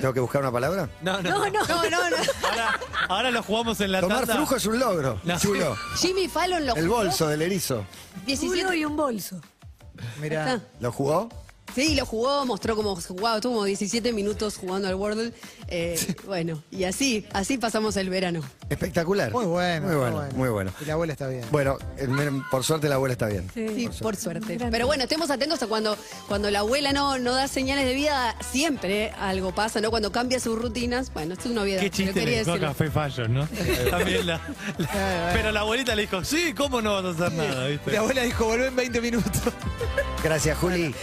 ¿Tengo 0.00 0.12
que 0.14 0.20
buscar 0.20 0.40
una 0.42 0.50
palabra? 0.50 0.88
No, 1.02 1.22
no. 1.22 1.30
No, 1.30 1.50
no, 1.50 1.50
no, 1.90 2.10
no. 2.10 2.16
Ahora, 2.48 2.80
ahora 3.08 3.30
lo 3.30 3.42
jugamos 3.42 3.80
en 3.80 3.92
la 3.92 4.00
Tomar 4.00 4.18
tanda. 4.20 4.34
flujo 4.36 4.56
es 4.56 4.66
un 4.66 4.78
logro. 4.80 5.20
No. 5.22 5.38
Chulo. 5.38 5.76
Jimmy 5.96 6.26
Fallon 6.28 6.66
lo 6.66 6.74
El 6.74 6.86
jugó. 6.88 6.96
bolso 6.98 7.28
del 7.28 7.42
erizo. 7.42 7.84
17. 8.26 8.60
Uno 8.64 8.74
y 8.74 8.84
un 8.84 8.96
bolso. 8.96 9.40
Mirá. 10.20 10.60
¿Lo 10.80 10.90
jugó? 10.90 11.28
Sí, 11.74 11.94
lo 11.94 12.04
jugó, 12.06 12.44
mostró 12.46 12.76
cómo 12.76 12.96
jugaba, 12.96 13.36
estuvo 13.36 13.52
como 13.54 13.64
17 13.64 14.12
minutos 14.12 14.56
jugando 14.56 14.88
al 14.88 14.94
Wordle. 14.94 15.32
Eh, 15.68 15.98
Bueno, 16.26 16.62
y 16.70 16.84
así, 16.84 17.26
así 17.32 17.58
pasamos 17.58 17.96
el 17.96 18.10
verano. 18.10 18.40
Espectacular. 18.68 19.32
Muy 19.32 19.46
bueno. 19.46 19.86
Muy 19.86 19.96
bueno, 19.96 20.28
muy 20.34 20.48
bueno. 20.48 20.72
Y 20.80 20.84
la 20.84 20.94
abuela 20.94 21.12
está 21.12 21.28
bien. 21.28 21.44
Bueno, 21.50 21.78
eh, 21.96 22.06
miren, 22.06 22.42
por 22.50 22.64
suerte 22.64 22.88
la 22.88 22.96
abuela 22.96 23.12
está 23.12 23.26
bien. 23.26 23.48
Sí, 23.54 23.88
por 24.00 24.16
suerte. 24.16 24.58
Pero 24.70 24.86
bueno, 24.86 25.04
estemos 25.04 25.30
atentos 25.30 25.62
a 25.62 25.66
cuando, 25.66 25.96
cuando 26.28 26.50
la 26.50 26.60
abuela 26.60 26.92
no, 26.92 27.18
no 27.18 27.34
da 27.34 27.48
señales 27.48 27.84
de 27.84 27.94
vida, 27.94 28.36
siempre 28.50 29.10
algo 29.18 29.54
pasa, 29.54 29.80
¿no? 29.80 29.90
Cuando 29.90 30.12
cambia 30.12 30.40
sus 30.40 30.58
rutinas. 30.58 31.12
Bueno, 31.12 31.34
esto 31.34 31.46
es 31.46 31.50
una 31.52 31.60
novedad. 31.62 31.80
Qué 31.80 31.90
chiste 31.90 32.24
le 32.24 32.40
a 32.40 32.74
Fallos, 32.74 33.28
¿no? 33.28 33.46
También 33.90 34.26
la, 34.26 34.40
la- 34.78 35.30
pero 35.34 35.52
la 35.52 35.60
abuelita 35.60 35.94
le 35.94 36.02
dijo, 36.02 36.24
sí, 36.24 36.52
¿cómo 36.56 36.80
no 36.80 36.94
vas 36.94 37.04
a 37.04 37.26
hacer 37.26 37.32
nada? 37.36 37.66
¿viste? 37.68 37.92
La 37.92 38.00
abuela 38.00 38.22
dijo, 38.22 38.44
volvé 38.46 38.66
en 38.68 38.76
20 38.76 39.00
minutos. 39.00 39.42
Gracias, 40.22 40.56
Juli. 40.58 40.94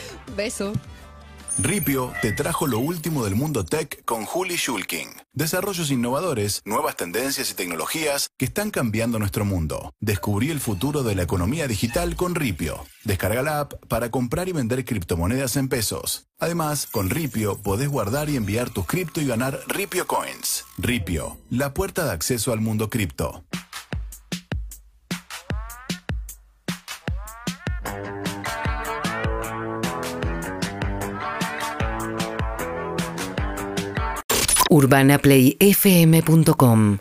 Ripio 1.60 2.14
te 2.22 2.32
trajo 2.32 2.68
lo 2.68 2.78
último 2.78 3.24
del 3.26 3.34
mundo 3.34 3.66
tech 3.66 4.04
con 4.06 4.26
Juli 4.26 4.58
Schulking. 4.58 5.10
Desarrollos 5.34 5.90
innovadores, 5.90 6.62
nuevas 6.66 6.96
tendencias 6.96 7.50
y 7.50 7.56
tecnologías 7.56 8.30
que 8.38 8.46
están 8.46 8.70
cambiando 8.70 9.18
nuestro 9.18 9.44
mundo. 9.44 9.92
Descubrí 10.00 10.52
el 10.52 10.60
futuro 10.60 11.02
de 11.02 11.16
la 11.16 11.24
economía 11.24 11.68
digital 11.68 12.16
con 12.16 12.36
Ripio. 12.36 12.86
Descarga 13.06 13.42
la 13.42 13.60
app 13.62 13.74
para 13.88 14.12
comprar 14.12 14.50
y 14.50 14.52
vender 14.52 14.86
criptomonedas 14.86 15.58
en 15.58 15.68
pesos. 15.68 16.28
Además, 16.40 16.86
con 16.86 17.10
Ripio 17.10 17.58
podés 17.62 17.90
guardar 17.90 18.30
y 18.30 18.36
enviar 18.36 18.70
tus 18.70 18.86
cripto 18.86 19.20
y 19.20 19.26
ganar 19.26 19.60
Ripio 19.68 20.06
Coins. 20.06 20.66
Ripio, 20.78 21.38
la 21.50 21.74
puerta 21.74 22.06
de 22.06 22.12
acceso 22.12 22.54
al 22.54 22.62
mundo 22.62 22.90
cripto. 22.90 23.44
urbanaplayfm.com 34.70 36.98